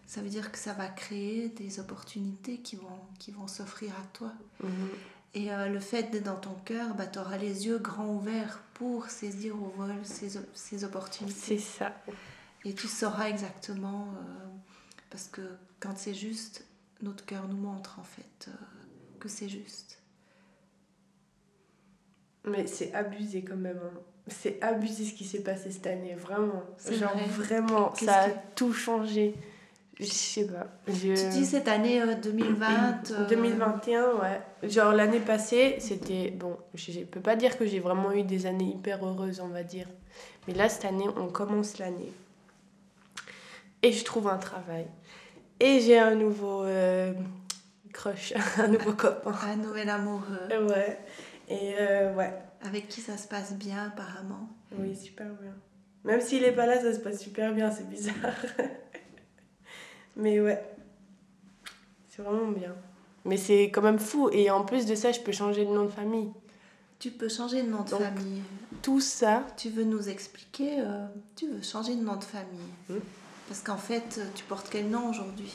ça 0.07 0.23
veut 0.23 0.31
dire 0.31 0.51
que 0.51 0.59
ça 0.59 0.73
va 0.73 0.89
créer 0.89 1.49
des 1.51 1.81
opportunités 1.81 2.59
qui 2.59 2.77
vont, 2.77 3.01
qui 3.19 3.31
vont 3.31 3.47
s'offrir 3.47 3.93
à 3.93 4.07
toi. 4.13 4.33
Mhm. 4.63 4.89
Et 5.35 5.53
euh, 5.53 5.69
le 5.69 5.79
fait 5.79 6.05
d'être 6.05 6.25
dans 6.25 6.37
ton 6.41 6.55
cœur, 6.65 6.95
bah, 6.95 7.07
tu 7.07 7.19
auras 7.19 7.37
les 7.37 7.67
yeux 7.67 7.79
grands 7.79 8.09
ouverts 8.09 8.61
pour 8.75 9.07
saisir 9.11 9.55
au 9.57 9.69
vol 9.77 9.95
ces, 10.03 10.39
ces 10.55 10.85
opportunités. 10.85 11.35
C'est 11.39 11.59
ça. 11.59 11.93
Et 12.65 12.75
tu 12.75 12.89
sauras 12.89 13.29
exactement, 13.29 14.09
euh, 14.17 14.47
parce 15.11 15.29
que 15.29 15.43
quand 15.81 15.97
c'est 15.97 16.15
juste, 16.15 16.65
notre 17.03 17.25
cœur 17.25 17.47
nous 17.47 17.57
montre 17.57 17.99
en 18.01 18.05
fait 18.05 18.49
euh, 18.49 18.53
que 19.21 19.29
c'est 19.29 19.49
juste. 19.49 20.03
Mais 22.45 22.67
c'est 22.67 22.95
abusé 22.95 23.45
quand 23.45 23.57
même. 23.57 23.79
hein. 23.85 24.01
C'est 24.29 24.61
abusé 24.63 25.05
ce 25.05 25.15
qui 25.15 25.25
s'est 25.25 25.43
passé 25.43 25.71
cette 25.71 25.87
année, 25.87 26.15
vraiment. 26.15 26.63
C'est 26.79 26.95
Genre 26.97 27.13
vrai. 27.13 27.27
vraiment, 27.27 27.95
ça 27.95 28.25
a 28.25 28.29
tout 28.31 28.73
changé. 28.73 29.35
Je 30.01 30.05
sais 30.05 30.47
pas. 30.47 30.67
Je... 30.87 31.15
Tu 31.15 31.29
dis 31.31 31.45
cette 31.45 31.67
année 31.67 32.01
euh, 32.01 32.15
2020 32.15 33.11
euh, 33.11 33.27
2021, 33.29 34.15
ouais. 34.15 34.41
Genre 34.63 34.93
l'année 34.93 35.19
passée, 35.19 35.77
c'était. 35.81 36.31
Bon, 36.31 36.57
je 36.75 36.93
je 36.93 37.01
peux 37.01 37.21
pas 37.21 37.35
dire 37.35 37.59
que 37.59 37.67
j'ai 37.67 37.81
vraiment 37.81 38.13
eu 38.13 38.23
des 38.23 38.47
années 38.47 38.73
hyper 38.77 39.05
heureuses, 39.05 39.41
on 39.41 39.49
va 39.49 39.65
dire. 39.65 39.89
Mais 40.47 40.55
là, 40.55 40.69
cette 40.69 40.85
année, 40.85 41.07
on 41.17 41.29
commence 41.29 41.79
l'année. 41.79 42.13
Et 43.83 43.93
je 43.93 44.05
trouve 44.05 44.29
un 44.29 44.39
travail. 44.39 44.87
Et 45.61 45.81
j'ai 45.81 45.99
un 45.99 46.15
nouveau 46.15 46.63
euh, 46.63 47.13
crush, 47.93 48.35
un 48.59 48.69
nouveau 48.69 48.93
copain. 48.93 49.35
Un 49.45 49.57
nouvel 49.57 49.89
amoureux 49.89 50.49
Ouais. 50.51 50.99
Et 51.49 51.75
euh, 51.79 52.15
ouais. 52.15 52.33
avec 52.63 52.89
qui 52.89 53.01
ça 53.01 53.17
se 53.17 53.27
passe 53.27 53.55
bien 53.55 53.87
apparemment. 53.87 54.49
Oui, 54.79 54.95
super 54.97 55.27
bien. 55.41 55.55
Même 56.05 56.21
s'il 56.21 56.45
est 56.45 56.53
pas 56.53 56.67
là, 56.67 56.81
ça 56.81 56.93
se 56.95 57.01
passe 57.01 57.21
super 57.21 57.53
bien, 57.53 57.71
c'est 57.71 57.89
bizarre. 57.89 58.15
Mais 60.19 60.41
ouais. 60.41 60.63
C'est 62.11 62.23
vraiment 62.23 62.51
bien. 62.51 62.75
Mais 63.25 63.37
c'est 63.37 63.65
quand 63.65 63.83
même 63.83 63.99
fou. 63.99 64.29
Et 64.33 64.51
en 64.51 64.65
plus 64.65 64.85
de 64.85 64.95
ça, 64.95 65.13
je 65.13 65.21
peux 65.21 65.33
changer 65.33 65.65
de 65.65 65.71
nom 65.71 65.85
de 65.85 65.91
famille. 65.91 66.31
Tu 66.99 67.11
peux 67.11 67.29
changer 67.29 67.63
de 67.63 67.69
nom 67.69 67.85
de 67.85 67.91
Donc, 67.91 68.01
famille. 68.01 68.43
Tout 68.83 69.01
ça, 69.01 69.47
Tu 69.57 69.71
veux 69.71 69.85
nous 69.85 70.09
expliquer 70.09 70.81
euh, 70.81 71.07
Tu 71.37 71.49
veux 71.49 71.63
changer 71.63 71.95
de 71.95 72.03
nom 72.03 72.17
de 72.17 72.25
famille 72.25 72.59
Hmm. 72.89 72.99
Parce 73.49 73.61
qu'en 73.61 73.79
fait, 73.79 74.19
euh, 74.19 74.25
tu 74.35 74.45
portes 74.45 74.69
quel 74.71 74.91
nom 74.91 75.09
aujourd'hui? 75.09 75.53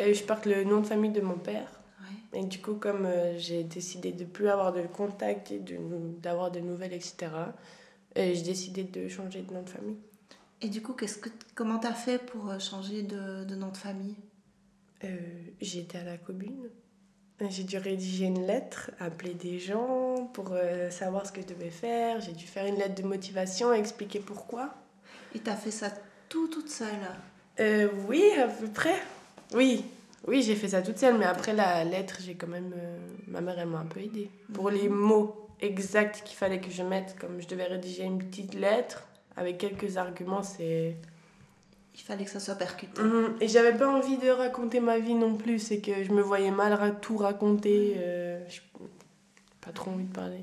Euh, 0.00 0.12
je 0.12 0.22
porte 0.24 0.44
le 0.46 0.64
nom 0.64 0.80
de 0.80 0.86
famille 0.86 1.12
de 1.12 1.20
mon 1.20 1.36
père. 1.36 1.68
Ouais. 2.00 2.40
Et 2.40 2.44
du 2.44 2.60
coup, 2.60 2.74
comme 2.74 3.06
euh, 3.06 3.38
j'ai 3.38 3.62
décidé 3.62 4.10
de 4.12 4.24
plus 4.24 4.48
avoir 4.48 4.72
de 4.72 4.82
contact 4.82 5.52
et 5.52 5.60
de 5.60 5.76
d'avoir 6.20 6.50
de 6.50 6.58
nouvelles, 6.58 6.92
etc., 6.92 7.30
j'ai 8.16 8.42
décidé 8.42 8.82
de 8.84 9.08
changer 9.08 9.42
de 9.42 9.54
nom 9.54 9.62
de 9.62 9.70
famille. 9.70 9.96
Et 10.62 10.68
du 10.68 10.80
coup, 10.80 10.92
qu'est-ce 10.92 11.18
que, 11.18 11.28
comment 11.54 11.78
t'as 11.78 11.92
fait 11.92 12.18
pour 12.18 12.48
euh, 12.48 12.58
changer 12.58 13.02
de, 13.02 13.44
de 13.44 13.54
nom 13.56 13.68
de 13.70 13.76
famille? 13.76 14.16
Euh, 15.04 15.16
j'ai 15.60 15.80
été 15.80 15.98
à 15.98 16.04
la 16.04 16.16
commune. 16.16 16.70
J'ai 17.50 17.64
dû 17.64 17.76
rédiger 17.76 18.26
une 18.26 18.46
lettre, 18.46 18.92
appeler 19.00 19.34
des 19.34 19.58
gens 19.58 20.30
pour 20.32 20.50
euh, 20.52 20.90
savoir 20.90 21.26
ce 21.26 21.32
que 21.32 21.40
je 21.40 21.48
devais 21.48 21.70
faire. 21.70 22.20
J'ai 22.20 22.32
dû 22.32 22.46
faire 22.46 22.66
une 22.66 22.76
lettre 22.76 22.94
de 22.94 23.02
motivation, 23.02 23.72
expliquer 23.72 24.20
pourquoi. 24.20 24.72
Et 25.34 25.40
t'as 25.40 25.56
fait 25.56 25.72
ça 25.72 25.90
tout 26.28 26.46
toute 26.46 26.68
seule? 26.68 26.88
Euh, 27.58 27.88
oui, 28.06 28.22
à 28.38 28.46
peu 28.46 28.68
près. 28.68 28.94
Oui, 29.54 29.84
oui, 30.28 30.42
j'ai 30.42 30.54
fait 30.54 30.68
ça 30.68 30.82
toute 30.82 30.98
seule, 30.98 31.18
mais 31.18 31.24
après 31.24 31.52
la 31.52 31.82
lettre, 31.82 32.18
j'ai 32.20 32.36
quand 32.36 32.46
même. 32.46 32.72
euh, 32.76 32.98
ma 33.26 33.40
mère, 33.40 33.58
elle 33.58 33.66
m'a 33.66 33.78
un 33.78 33.86
peu 33.86 33.98
aidée. 33.98 34.30
Pour 34.52 34.70
les 34.70 34.88
mots 34.88 35.48
exacts 35.60 36.22
qu'il 36.24 36.36
fallait 36.36 36.60
que 36.60 36.70
je 36.70 36.84
mette, 36.84 37.16
comme 37.18 37.40
je 37.40 37.48
devais 37.48 37.64
rédiger 37.64 38.04
une 38.04 38.18
petite 38.18 38.54
lettre 38.54 39.08
avec 39.36 39.58
quelques 39.58 39.96
arguments, 39.96 40.42
c'est. 40.42 40.96
Il 41.94 42.00
fallait 42.00 42.24
que 42.24 42.30
ça 42.30 42.40
soit 42.40 42.54
percuté. 42.54 43.00
Mhm. 43.02 43.36
Et 43.40 43.48
j'avais 43.48 43.76
pas 43.76 43.88
envie 43.88 44.16
de 44.16 44.28
raconter 44.30 44.80
ma 44.80 44.98
vie 44.98 45.14
non 45.14 45.36
plus, 45.36 45.58
c'est 45.58 45.80
que 45.80 46.02
je 46.04 46.12
me 46.12 46.22
voyais 46.22 46.50
mal 46.50 46.98
tout 47.00 47.16
raconter. 47.18 47.94
euh, 47.98 48.42
je- 48.48 48.60
pas 49.60 49.72
trop 49.72 49.90
envie 49.92 50.04
de 50.04 50.12
parler. 50.14 50.42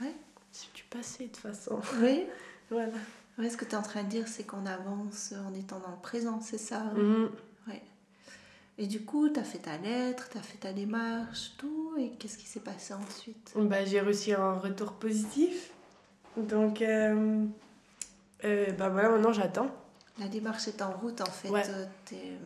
Ouais. 0.00 0.12
C'est 0.50 0.72
du 0.74 0.82
passé 0.84 1.24
de 1.24 1.28
toute 1.28 1.36
façon. 1.38 1.80
Oui 2.02 2.24
Voilà. 2.70 2.92
Ouais, 3.38 3.48
ce 3.48 3.56
que 3.56 3.64
tu 3.64 3.70
es 3.72 3.76
en 3.76 3.82
train 3.82 4.02
de 4.02 4.08
dire, 4.08 4.28
c'est 4.28 4.42
qu'on 4.44 4.66
avance 4.66 5.32
en 5.48 5.54
étant 5.54 5.78
dans 5.78 5.90
le 5.92 6.00
présent, 6.02 6.40
c'est 6.42 6.58
ça 6.58 6.80
hein? 6.80 6.92
Mhm. 6.96 7.30
Et 8.78 8.86
du 8.86 9.02
coup, 9.04 9.28
tu 9.28 9.38
as 9.38 9.44
fait 9.44 9.58
ta 9.58 9.76
lettre, 9.76 10.30
tu 10.30 10.38
as 10.38 10.42
fait 10.42 10.56
ta 10.56 10.72
démarche, 10.72 11.52
tout, 11.58 11.94
et 11.98 12.10
qu'est-ce 12.18 12.38
qui 12.38 12.46
s'est 12.46 12.60
passé 12.60 12.94
ensuite? 12.94 13.52
Bah, 13.54 13.84
j'ai 13.84 14.00
reçu 14.00 14.32
un 14.32 14.54
retour 14.54 14.92
positif. 14.94 15.70
Donc, 16.38 16.80
euh, 16.80 17.44
euh, 18.44 18.72
bah 18.72 18.88
voilà, 18.88 19.10
maintenant 19.10 19.32
j'attends. 19.32 19.70
La 20.18 20.28
démarche 20.28 20.68
est 20.68 20.82
en 20.82 20.92
route, 20.92 21.20
en 21.20 21.26
fait. 21.26 21.48
Ouais. 21.48 21.62
euh, 21.68 21.86
euh, 22.12 22.36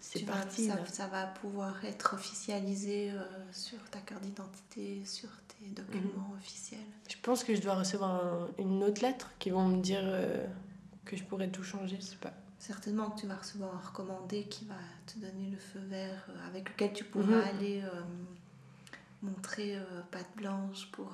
C'est 0.00 0.22
vas- 0.24 0.34
parti. 0.34 0.70
ça, 0.86 1.06
va 1.08 1.26
pouvoir 1.26 1.84
être 1.84 2.14
officialisé 2.14 3.10
euh, 3.10 3.22
sur 3.52 3.78
ta 3.90 3.98
carte 4.00 4.22
d'identité, 4.22 5.02
sur 5.04 5.28
tes 5.48 5.66
documents 5.70 6.28
Mhm. 6.30 6.36
officiels. 6.38 6.80
Je 7.08 7.16
pense 7.22 7.42
que 7.42 7.54
je 7.54 7.60
dois 7.62 7.74
recevoir 7.74 8.10
un- 8.24 8.48
une 8.58 8.82
autre 8.84 9.02
lettre 9.02 9.30
qui 9.38 9.50
vont 9.50 9.66
me 9.66 9.80
dire 9.82 10.00
euh, 10.02 10.46
que 11.04 11.16
je 11.16 11.24
pourrais 11.24 11.48
tout 11.48 11.64
changer, 11.64 11.96
je 12.00 12.04
sais 12.06 12.16
pas. 12.16 12.32
Certainement 12.58 13.10
que 13.10 13.20
tu 13.20 13.26
vas 13.26 13.36
recevoir 13.36 13.74
un 13.74 13.86
recommandé 13.88 14.44
qui 14.44 14.64
va 14.66 14.74
te 15.06 15.18
donner 15.18 15.50
le 15.50 15.58
feu 15.58 15.80
vert 15.80 16.26
euh, 16.30 16.48
avec 16.48 16.68
lequel 16.70 16.92
tu 16.92 17.04
pourras 17.04 17.24
Mhm. 17.26 17.48
aller 17.56 17.82
montrer 19.22 19.78
patte 20.10 20.28
blanche 20.36 20.88
pour 20.92 21.12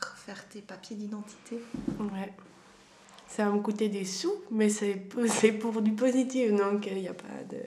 refaire 0.00 0.46
tes 0.48 0.60
papiers 0.60 0.96
d'identité. 0.96 1.60
Ouais. 2.00 2.32
Ça 3.28 3.46
va 3.46 3.52
me 3.52 3.60
coûter 3.60 3.88
des 3.88 4.04
sous, 4.04 4.34
mais 4.50 4.68
c'est 4.68 4.94
po- 4.94 5.26
c'est 5.26 5.52
pour 5.52 5.80
du 5.82 5.92
positif, 5.92 6.52
donc 6.54 6.86
il 6.86 6.96
n'y 6.98 7.08
a 7.08 7.14
pas 7.14 7.42
de. 7.50 7.58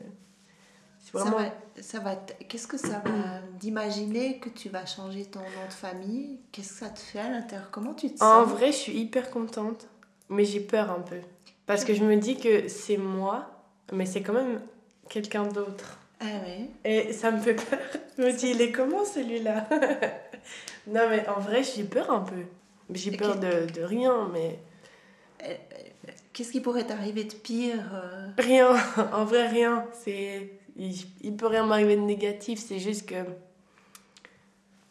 Ça 1.14 1.24
vraiment. 1.24 1.38
va, 1.38 1.44
ça 1.82 2.00
va 2.00 2.16
Qu'est-ce 2.16 2.68
que 2.68 2.78
ça 2.78 3.02
va 3.06 3.42
d'imaginer 3.60 4.40
que 4.40 4.50
tu 4.50 4.70
vas 4.70 4.86
changer 4.86 5.26
ton 5.26 5.40
nom 5.40 5.68
de 5.68 5.74
famille? 5.74 6.40
Qu'est-ce 6.52 6.74
que 6.74 6.80
ça 6.80 6.90
te 6.90 7.00
fait 7.00 7.20
à 7.20 7.30
l'intérieur? 7.30 7.70
Comment 7.72 7.94
tu 7.94 8.14
te 8.14 8.24
En 8.24 8.44
sens? 8.46 8.50
vrai, 8.54 8.68
je 8.72 8.78
suis 8.78 8.98
hyper 8.98 9.30
contente, 9.32 9.88
mais 10.30 10.46
j'ai 10.46 10.60
peur 10.60 10.92
un 10.92 11.02
peu. 11.02 11.18
Parce 11.66 11.84
que 11.84 11.94
je 11.94 12.04
me 12.04 12.16
dis 12.18 12.38
que 12.38 12.68
c'est 12.68 12.98
moi, 12.98 13.50
mais 13.92 14.06
c'est 14.06 14.22
quand 14.22 14.34
même 14.34 14.62
quelqu'un 15.10 15.44
d'autre. 15.48 15.98
Ah 16.20 16.26
ouais. 16.46 16.70
Et 16.86 17.14
ça 17.14 17.32
me 17.32 17.40
fait 17.40 17.54
peur. 17.56 17.80
Je 18.18 18.24
me 18.24 18.32
dis, 18.32 18.50
il 18.50 18.62
est 18.62 18.72
comment 18.72 19.06
celui-là? 19.06 19.68
Non, 20.88 21.02
mais 21.10 21.28
en 21.28 21.40
vrai, 21.40 21.62
j'ai 21.64 21.84
peur 21.84 22.10
un 22.10 22.22
peu. 22.22 22.44
J'ai 22.94 23.12
peur 23.12 23.38
de, 23.40 23.70
de 23.72 23.82
rien, 23.82 24.30
mais. 24.34 24.60
Qu'est-ce 26.34 26.52
qui 26.52 26.62
pourrait 26.62 26.86
t'arriver 26.86 27.24
de 27.24 27.34
pire 27.34 27.84
euh, 27.94 28.28
Rien, 28.38 28.76
en 29.14 29.26
vrai, 29.26 29.48
rien. 29.48 29.86
C'est. 29.94 30.52
Il, 30.76 30.96
il 31.22 31.36
peut 31.36 31.48
rien 31.48 31.66
m'arriver 31.66 31.96
de 31.96 32.02
négatif, 32.02 32.60
c'est 32.60 32.80
juste 32.80 33.08
que. 33.08 33.24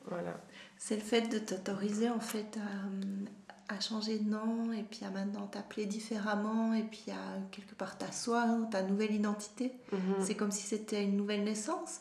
Voilà. 0.07 0.41
C'est 0.77 0.97
le 0.97 1.03
fait 1.03 1.23
de 1.23 1.39
t'autoriser 1.39 2.11
en 2.11 2.21
fait 2.21 2.59
à, 2.59 3.75
à 3.75 3.81
changer 3.81 4.19
de 4.19 4.29
nom 4.29 4.73
et 4.73 4.83
puis 4.83 5.05
à 5.05 5.11
maintenant 5.11 5.47
t'appeler 5.47 5.87
différemment 5.87 6.75
et 6.75 6.83
puis 6.83 7.07
à 7.11 7.41
quelque 7.51 7.75
part 7.75 7.99
t'asseoir 7.99 8.69
ta 8.71 8.83
nouvelle 8.83 9.13
identité. 9.15 9.73
Mhm. 9.93 10.15
C'est 10.21 10.35
comme 10.35 10.53
si 10.53 10.63
c'était 10.63 11.03
une 11.03 11.17
nouvelle 11.17 11.45
naissance. 11.45 12.01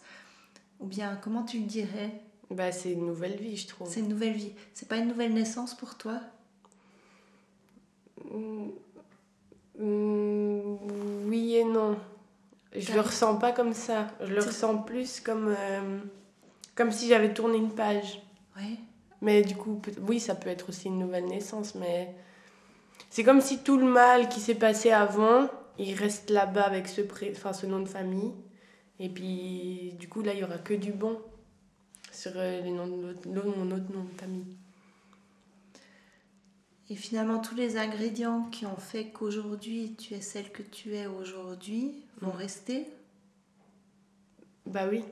Ou 0.79 0.87
bien 0.87 1.17
comment 1.21 1.43
tu 1.43 1.59
le 1.59 1.65
dirais? 1.65 2.21
Bah, 2.51 2.71
c'est 2.71 2.91
une 2.91 3.07
nouvelle 3.07 3.37
vie, 3.37 3.57
je 3.57 3.67
trouve. 3.67 3.89
C'est 3.89 4.01
une 4.01 4.09
nouvelle 4.09 4.33
vie. 4.33 4.53
C'est 4.73 4.87
pas 4.87 4.97
une 4.97 5.07
nouvelle 5.07 5.33
naissance 5.33 5.73
pour 5.75 5.97
toi? 5.97 6.19
Oui 9.79 11.55
et 11.55 11.63
non. 11.63 11.97
Je 12.75 12.93
le 12.93 13.01
ressens 13.01 13.37
pas 13.37 13.51
comme 13.51 13.73
ça. 13.73 14.07
Je 14.21 14.33
le 14.33 14.41
ressens 14.41 14.77
plus 14.79 15.19
comme, 15.19 15.55
euh, 15.57 15.99
comme 16.75 16.91
si 16.91 17.07
j'avais 17.07 17.33
tourné 17.33 17.57
une 17.57 17.71
page. 17.71 18.21
Oui. 18.57 18.79
Mais 19.21 19.41
du 19.41 19.55
coup, 19.55 19.81
oui, 20.01 20.19
ça 20.19 20.35
peut 20.35 20.49
être 20.49 20.69
aussi 20.69 20.87
une 20.87 20.99
nouvelle 20.99 21.25
naissance, 21.25 21.75
mais 21.75 22.13
c'est 23.09 23.23
comme 23.23 23.41
si 23.41 23.59
tout 23.59 23.77
le 23.77 23.85
mal 23.85 24.29
qui 24.29 24.39
s'est 24.39 24.55
passé 24.55 24.91
avant, 24.91 25.47
il 25.79 25.95
reste 25.95 26.29
là-bas 26.29 26.63
avec 26.63 26.87
ce, 26.87 27.01
pré... 27.01 27.31
enfin, 27.35 27.53
ce 27.53 27.65
nom 27.65 27.79
de 27.79 27.87
famille. 27.87 28.33
Et 28.99 29.09
puis, 29.09 29.95
du 29.99 30.07
coup, 30.07 30.21
là, 30.21 30.33
il 30.33 30.39
y 30.39 30.43
aura 30.43 30.57
que 30.57 30.73
du 30.73 30.91
bon 30.91 31.17
sur 32.11 32.31
euh, 32.35 32.61
les 32.61 32.71
noms 32.71 32.87
de 32.87 32.95
mon 33.25 33.71
autre 33.71 33.91
nom 33.93 34.03
de 34.03 34.19
famille. 34.19 34.57
Et 36.89 36.95
finalement, 36.95 37.39
tous 37.39 37.55
les 37.55 37.77
ingrédients 37.77 38.43
qui 38.51 38.65
ont 38.65 38.77
fait 38.77 39.05
qu'aujourd'hui 39.05 39.95
tu 39.97 40.13
es 40.13 40.21
celle 40.21 40.51
que 40.51 40.61
tu 40.61 40.95
es 40.95 41.07
aujourd'hui 41.07 42.03
vont 42.21 42.33
mm. 42.33 42.37
rester 42.37 42.87
Bah 44.67 44.87
oui. 44.89 45.03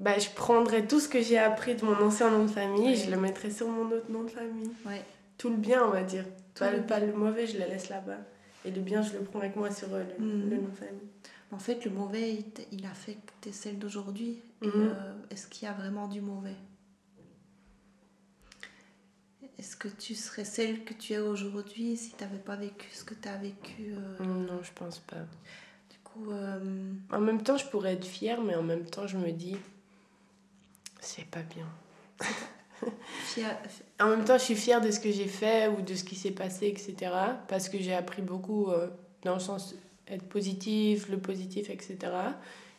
Bah, 0.00 0.18
je 0.18 0.28
prendrai 0.30 0.86
tout 0.86 1.00
ce 1.00 1.08
que 1.08 1.20
j'ai 1.20 1.38
appris 1.38 1.74
de 1.74 1.84
mon 1.84 2.00
ancien 2.00 2.30
nom 2.30 2.44
de 2.44 2.50
famille 2.50 2.92
et 2.92 2.96
je 2.96 3.10
le 3.10 3.16
mettrai 3.16 3.50
sur 3.50 3.68
mon 3.68 3.90
autre 3.90 4.10
nom 4.10 4.22
de 4.22 4.30
famille. 4.30 4.70
Ouais. 4.86 5.02
Tout 5.38 5.50
le 5.50 5.56
bien, 5.56 5.84
on 5.84 5.90
va 5.90 6.02
dire. 6.02 6.24
Pas 6.56 6.70
le, 6.72 6.82
pas 6.82 7.00
le 7.00 7.12
mauvais, 7.12 7.46
je 7.46 7.58
le 7.58 7.64
laisse 7.64 7.88
là-bas. 7.88 8.18
Et 8.64 8.70
le 8.70 8.80
bien, 8.80 9.02
je 9.02 9.12
le 9.12 9.20
prends 9.20 9.40
avec 9.40 9.56
moi 9.56 9.70
sur 9.70 9.92
euh, 9.94 10.04
mm. 10.18 10.50
le, 10.50 10.56
nom 10.56 10.68
de 10.68 10.76
famille. 10.76 11.08
En 11.50 11.58
fait, 11.58 11.84
le 11.84 11.90
mauvais, 11.90 12.44
il, 12.72 12.86
a 12.86 12.94
fait 12.94 13.14
que 13.14 13.32
tu 13.40 13.48
es 13.48 13.52
celle 13.52 13.78
d'aujourd'hui. 13.78 14.40
Mm. 14.62 14.66
Euh, 14.74 15.12
est-ce 15.30 15.46
qu'il 15.46 15.66
y 15.66 15.70
a 15.70 15.74
vraiment 15.74 16.06
du 16.08 16.20
mauvais? 16.20 16.56
Est-ce 19.58 19.76
que 19.76 19.88
tu 19.88 20.14
serais 20.14 20.44
celle 20.44 20.84
que 20.84 20.94
tu 20.94 21.14
es 21.14 21.18
aujourd'hui 21.18 21.96
si 21.96 22.12
tu 22.12 22.22
n'avais 22.22 22.38
pas 22.38 22.56
vécu 22.56 22.88
ce 22.92 23.04
que 23.04 23.14
tu 23.14 23.28
as 23.28 23.36
vécu 23.36 23.92
euh? 23.92 24.24
Non, 24.24 24.62
je 24.62 24.70
pense 24.72 25.00
pas. 25.00 25.16
Du 25.90 25.98
coup. 26.04 26.30
Euh, 26.30 26.92
en 27.10 27.20
même 27.20 27.42
temps, 27.42 27.56
je 27.56 27.66
pourrais 27.66 27.94
être 27.94 28.06
fière, 28.06 28.40
mais 28.40 28.54
en 28.54 28.62
même 28.62 28.84
temps, 28.84 29.06
je 29.06 29.16
me 29.16 29.32
dis. 29.32 29.56
C'est 31.00 31.26
pas 31.26 31.42
bien. 31.42 31.66
En 34.00 34.08
même 34.08 34.24
temps, 34.24 34.38
je 34.38 34.44
suis 34.44 34.54
fière 34.54 34.80
de 34.80 34.90
ce 34.90 35.00
que 35.00 35.10
j'ai 35.10 35.26
fait 35.26 35.68
ou 35.68 35.82
de 35.82 35.94
ce 35.94 36.04
qui 36.04 36.14
s'est 36.14 36.30
passé, 36.30 36.66
etc. 36.68 37.12
Parce 37.48 37.68
que 37.68 37.78
j'ai 37.78 37.94
appris 37.94 38.22
beaucoup 38.22 38.70
euh, 38.70 38.88
dans 39.22 39.34
le 39.34 39.40
sens 39.40 39.74
être 40.06 40.24
positif, 40.24 41.08
le 41.08 41.18
positif, 41.18 41.70
etc. 41.70 41.98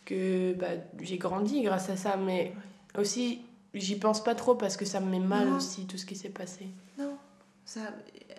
Que 0.05 0.53
bah, 0.53 0.67
j'ai 1.01 1.17
grandi 1.17 1.61
grâce 1.61 1.89
à 1.89 1.97
ça, 1.97 2.17
mais 2.17 2.53
aussi 2.97 3.41
J'y 3.73 3.97
pense 3.97 4.23
pas 4.23 4.35
trop 4.35 4.55
parce 4.55 4.77
que 4.77 4.85
ça 4.85 4.99
me 4.99 5.09
met 5.09 5.19
mal 5.19 5.47
aussi, 5.49 5.85
tout 5.85 5.97
ce 5.97 6.05
qui 6.05 6.15
s'est 6.15 6.29
passé. 6.29 6.67
Non, 6.97 7.17
ça, 7.65 7.81
euh, 7.81 8.33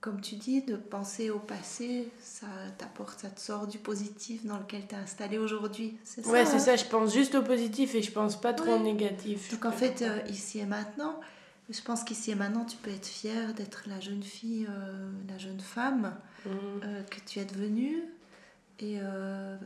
comme 0.00 0.20
tu 0.20 0.36
dis, 0.36 0.62
de 0.62 0.76
penser 0.76 1.28
au 1.28 1.38
passé, 1.38 2.08
ça 2.20 2.46
t'apporte, 2.78 3.20
ça 3.20 3.28
te 3.28 3.40
sort 3.40 3.66
du 3.66 3.78
positif 3.78 4.46
dans 4.46 4.58
lequel 4.58 4.86
tu 4.88 4.94
es 4.94 4.98
installé 4.98 5.36
aujourd'hui. 5.36 5.98
C'est 6.04 6.26
ouais, 6.26 6.46
c'est 6.46 6.54
hein 6.54 6.58
ça, 6.58 6.76
je 6.76 6.86
pense 6.86 7.12
juste 7.12 7.34
au 7.34 7.42
positif 7.42 7.94
et 7.94 8.02
je 8.02 8.10
pense 8.12 8.40
pas 8.40 8.54
trop 8.54 8.72
au 8.72 8.78
négatif. 8.78 9.52
Donc 9.52 9.66
en 9.66 9.72
fait, 9.72 10.00
euh, 10.00 10.20
ici 10.30 10.60
et 10.60 10.66
maintenant, 10.66 11.20
je 11.68 11.80
pense 11.82 12.02
qu'ici 12.02 12.30
et 12.30 12.34
maintenant, 12.34 12.64
tu 12.64 12.78
peux 12.78 12.90
être 12.90 13.06
fière 13.06 13.52
d'être 13.52 13.84
la 13.86 14.00
jeune 14.00 14.22
fille, 14.22 14.66
euh, 14.70 15.10
la 15.28 15.36
jeune 15.36 15.60
femme 15.60 16.14
mmh. 16.46 16.50
que 17.10 17.20
tu 17.26 17.40
es 17.40 17.44
devenue 17.44 18.02
et 18.80 18.98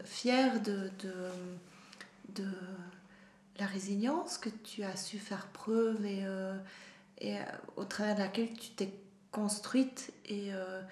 fière 0.05 0.61
de, 0.61 0.91
de, 1.03 2.43
de 2.43 2.49
la 3.59 3.67
résilience 3.67 4.39
que 4.39 4.49
tu 4.49 4.83
as 4.83 4.97
su 4.97 5.19
faire 5.19 5.47
preuve 5.49 6.05
et, 6.05 6.25
euh, 6.25 6.57
et 7.19 7.37
euh, 7.37 7.43
au 7.77 7.85
travers 7.85 8.15
de 8.15 8.21
laquelle 8.21 8.53
tu 8.53 8.71
t'es 8.71 8.93
construite 9.31 10.13
et 10.27 10.53
euh, 10.53 10.83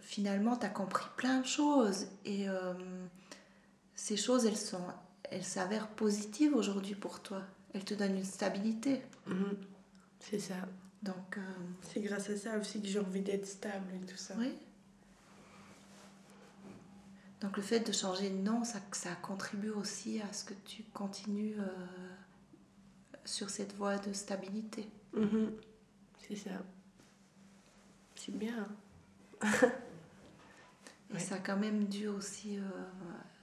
finalement 0.00 0.56
tu 0.56 0.66
as 0.66 0.70
compris 0.70 1.06
plein 1.16 1.40
de 1.40 1.46
choses. 1.46 2.06
Et 2.24 2.46
ces 3.94 4.16
choses 4.16 4.46
elles 4.46 4.56
sont 4.56 4.84
elles 5.30 5.44
s'avèrent 5.44 5.88
positives 5.88 6.54
aujourd'hui 6.54 6.94
pour 6.94 7.20
toi. 7.20 7.42
Elles 7.74 7.84
te 7.84 7.94
donnent 7.94 8.16
une 8.16 8.24
stabilité. 8.24 9.02
Mhm. 9.26 9.56
c'est 10.20 10.38
ça. 10.38 10.54
Donc 11.02 11.38
c'est 11.82 12.00
grâce 12.00 12.30
à 12.30 12.36
ça 12.36 12.58
aussi 12.58 12.80
que 12.80 12.88
j'ai 12.88 12.98
envie 12.98 13.20
d'être 13.20 13.46
stable 13.46 13.86
et 13.94 14.06
tout 14.06 14.16
ça. 14.16 14.34
Oui 14.38 14.52
donc 17.40 17.56
le 17.56 17.62
fait 17.62 17.80
de 17.80 17.92
changer 17.92 18.30
de 18.30 18.36
nom, 18.38 18.64
ça, 18.64 18.80
ça 18.92 19.14
contribue 19.22 19.70
aussi 19.70 20.20
à 20.20 20.32
ce 20.32 20.44
que 20.44 20.54
tu 20.64 20.82
continues 20.92 21.54
euh, 21.58 21.66
sur 23.24 23.48
cette 23.48 23.74
voie 23.76 23.96
de 23.98 24.12
stabilité. 24.12 24.88
Mhm. 25.12 25.52
C'est 26.26 26.36
ça. 26.36 26.50
C'est 28.16 28.36
bien. 28.36 28.68
Et 31.14 31.18
ça 31.18 31.36
a 31.36 31.38
quand 31.38 31.56
même 31.56 31.84
dû 31.84 32.06
aussi, 32.08 32.58
euh, 32.58 32.62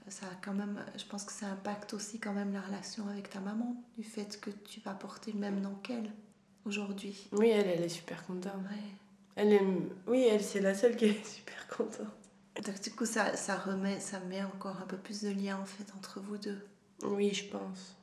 ça 0.08 0.26
a 0.26 0.34
quand 0.44 0.52
même, 0.52 0.84
je 0.96 1.04
pense 1.04 1.24
que 1.24 1.32
ça 1.32 1.46
impacte 1.46 1.94
aussi 1.94 2.20
quand 2.20 2.32
même 2.32 2.52
la 2.52 2.60
relation 2.60 3.08
avec 3.08 3.30
ta 3.30 3.40
maman, 3.40 3.82
du 3.98 4.04
fait 4.04 4.40
que 4.40 4.50
tu 4.50 4.80
vas 4.80 4.92
porter 4.92 5.32
le 5.32 5.40
même 5.40 5.60
nom 5.60 5.74
qu'elle 5.82 6.12
aujourd'hui. 6.64 7.28
Oui, 7.32 7.48
elle, 7.48 7.66
elle 7.66 7.82
est 7.82 7.88
super 7.88 8.24
contente. 8.24 8.52
Elle 9.34 9.52
est, 9.52 9.62
oui, 10.06 10.28
elle, 10.30 10.42
c'est 10.42 10.60
la 10.60 10.74
seule 10.74 10.96
qui 10.96 11.06
est 11.06 11.26
super 11.26 11.66
contente. 11.66 12.25
Donc 12.64 12.80
du 12.80 12.90
coup, 12.90 13.04
ça, 13.06 13.36
ça, 13.36 13.56
remet, 13.56 14.00
ça 14.00 14.20
met 14.20 14.42
encore 14.42 14.80
un 14.80 14.86
peu 14.86 14.96
plus 14.96 15.22
de 15.22 15.30
lien 15.30 15.58
en 15.58 15.66
fait 15.66 15.86
entre 15.96 16.20
vous 16.20 16.38
deux. 16.38 16.58
Oui, 17.02 17.32
je 17.34 17.44
pense. 17.44 17.96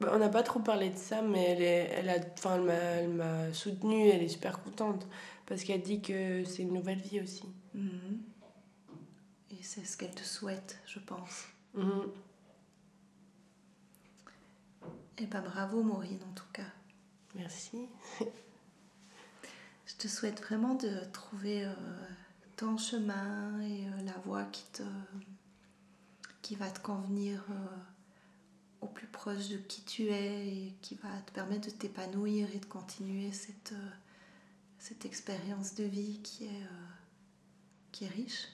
Bah, 0.00 0.10
on 0.12 0.18
n'a 0.18 0.28
pas 0.28 0.42
trop 0.42 0.60
parlé 0.60 0.90
de 0.90 0.96
ça, 0.96 1.22
mais 1.22 1.50
elle, 1.50 1.62
est, 1.62 1.90
elle, 1.94 2.08
a, 2.08 2.16
enfin, 2.32 2.66
elle 2.68 3.10
m'a 3.10 3.52
soutenue, 3.52 4.08
elle 4.08 4.22
est 4.22 4.28
super 4.28 4.62
contente 4.62 5.06
parce 5.46 5.62
qu'elle 5.62 5.82
dit 5.82 6.00
que 6.00 6.44
c'est 6.44 6.62
une 6.62 6.72
nouvelle 6.72 7.00
vie 7.00 7.20
aussi. 7.20 7.44
Mhm. 7.74 8.22
Et 9.50 9.62
c'est 9.62 9.84
ce 9.84 9.96
qu'elle 9.96 10.14
te 10.14 10.24
souhaite, 10.24 10.80
je 10.86 10.98
pense. 10.98 11.44
Mhm. 11.74 12.10
Et 15.18 15.26
ben 15.26 15.42
bravo 15.42 15.82
Maureen 15.82 16.18
en 16.28 16.32
tout 16.34 16.50
cas. 16.52 16.62
Merci. 17.36 17.88
je 19.86 19.94
te 19.96 20.08
souhaite 20.08 20.40
vraiment 20.40 20.74
de 20.74 21.04
trouver... 21.12 21.66
Euh, 21.66 21.74
ton 22.56 22.76
chemin 22.76 23.60
et 23.62 23.86
euh, 23.86 24.02
la 24.04 24.18
voie 24.24 24.44
qui, 24.44 24.64
te, 24.72 24.82
qui 26.42 26.54
va 26.54 26.70
te 26.70 26.80
convenir 26.80 27.44
euh, 27.50 27.54
au 28.80 28.86
plus 28.86 29.06
proche 29.06 29.48
de 29.48 29.56
qui 29.56 29.82
tu 29.82 30.08
es 30.08 30.46
et 30.48 30.74
qui 30.80 30.94
va 30.96 31.08
te 31.26 31.32
permettre 31.32 31.68
de 31.68 31.72
t'épanouir 31.72 32.48
et 32.54 32.58
de 32.58 32.66
continuer 32.66 33.32
cette, 33.32 33.72
euh, 33.72 33.90
cette 34.78 35.04
expérience 35.04 35.74
de 35.74 35.84
vie 35.84 36.20
qui 36.22 36.44
est, 36.44 36.66
qui 37.92 38.04
est 38.04 38.08
riche. 38.08 38.48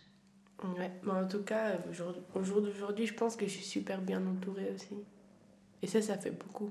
Ouais, 0.77 0.91
mais 1.03 1.13
en 1.13 1.27
tout 1.27 1.43
cas, 1.43 1.79
au 2.35 2.43
jour 2.43 2.61
d'aujourd'hui, 2.61 3.07
je 3.07 3.15
pense 3.15 3.35
que 3.35 3.47
je 3.47 3.53
suis 3.53 3.65
super 3.65 4.01
bien 4.01 4.25
entourée 4.27 4.71
aussi. 4.75 4.97
Et 5.83 5.87
ça, 5.87 6.03
ça 6.03 6.19
fait 6.19 6.31
beaucoup. 6.31 6.71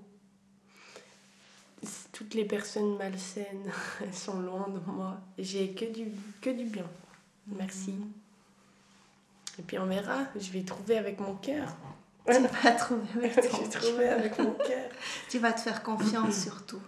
Toutes 2.12 2.36
les 2.36 2.46
personnes 2.46 2.98
malsaines, 2.98 3.72
elles 4.02 4.14
sont 4.14 4.40
loin 4.42 4.68
de 4.70 4.80
moi. 4.92 5.20
J'ai 5.38 5.74
que 5.74 5.86
du, 5.86 6.12
que 6.42 6.52
du 6.52 6.66
bien. 6.66 6.86
Merci. 7.58 7.96
Et 9.58 9.62
puis 9.62 9.78
on 9.78 9.86
verra, 9.86 10.26
je 10.40 10.52
vais 10.52 10.64
trouver 10.64 10.98
avec 10.98 11.20
mon 11.20 11.36
cœur. 11.36 11.76
Tu 12.28 12.34
vas 12.42 12.72
trouver 12.72 13.08
avec 13.18 13.36
ton 13.36 13.42
Je 13.58 13.64
vais 13.64 13.70
trouver 13.70 14.08
avec 14.08 14.40
mon 14.40 14.52
cœur. 14.52 14.90
tu 15.30 15.40
vas 15.40 15.52
te 15.54 15.60
faire 15.60 15.84
confiance 15.84 16.36
surtout. 16.44 16.82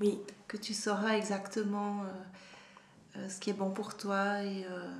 Oui. 0.00 0.18
Que 0.46 0.56
tu 0.56 0.74
sauras 0.74 1.16
exactement 1.16 2.02
euh, 2.02 2.06
euh, 3.16 3.28
ce 3.28 3.38
qui 3.38 3.50
est 3.50 3.54
bon 3.54 3.70
pour 3.70 3.96
toi 3.96 4.42
et 4.42 4.64
euh, 4.64 4.90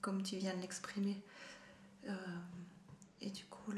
comme 0.00 0.22
tu 0.22 0.36
viens 0.36 0.54
de 0.54 0.60
l'exprimer. 0.60 1.20
et 3.20 3.30
du 3.30 3.44
coup, 3.46 3.72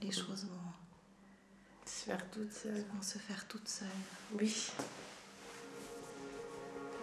les 0.00 0.10
choses 0.10 0.46
vont 0.46 0.72
se 1.84 2.04
faire 2.04 2.30
toutes 2.30 2.52
seules. 2.52 2.84
Vont 2.94 3.02
se 3.02 3.18
faire 3.18 3.46
toutes 3.46 3.68
seules. 3.68 3.88
Oui. 4.32 4.70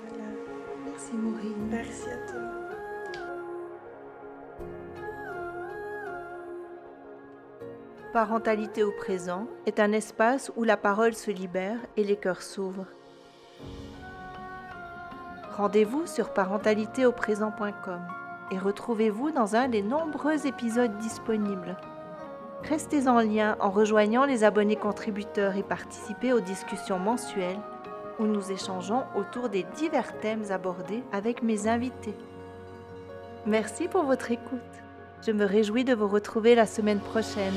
Voilà. 0.07 0.62
Merci 1.03 1.17
Maureen. 1.17 1.67
Merci 1.69 2.09
à 2.09 2.31
toi. 2.31 2.39
Parentalité 8.13 8.83
au 8.83 8.91
présent 8.91 9.47
est 9.65 9.79
un 9.79 9.91
espace 9.91 10.51
où 10.55 10.63
la 10.63 10.77
parole 10.77 11.13
se 11.13 11.31
libère 11.31 11.79
et 11.97 12.03
les 12.03 12.15
cœurs 12.15 12.41
s'ouvrent. 12.41 12.85
Rendez-vous 15.57 16.05
sur 16.05 16.31
parentalitéauprésent.com 16.31 18.01
et 18.51 18.57
retrouvez-vous 18.57 19.31
dans 19.31 19.55
un 19.55 19.67
des 19.67 19.81
nombreux 19.81 20.45
épisodes 20.47 20.97
disponibles. 20.99 21.75
Restez 22.63 23.07
en 23.09 23.19
lien 23.19 23.57
en 23.59 23.71
rejoignant 23.71 24.25
les 24.25 24.43
abonnés 24.43 24.77
contributeurs 24.77 25.57
et 25.57 25.63
participez 25.63 26.31
aux 26.31 26.39
discussions 26.39 26.99
mensuelles 26.99 27.59
où 28.19 28.25
nous 28.25 28.51
échangeons 28.51 29.03
autour 29.15 29.49
des 29.49 29.65
divers 29.75 30.19
thèmes 30.19 30.51
abordés 30.51 31.03
avec 31.11 31.43
mes 31.43 31.67
invités. 31.67 32.15
Merci 33.45 33.87
pour 33.87 34.03
votre 34.03 34.31
écoute. 34.31 34.59
Je 35.25 35.31
me 35.31 35.45
réjouis 35.45 35.83
de 35.83 35.93
vous 35.93 36.07
retrouver 36.07 36.55
la 36.55 36.65
semaine 36.65 36.99
prochaine. 36.99 37.53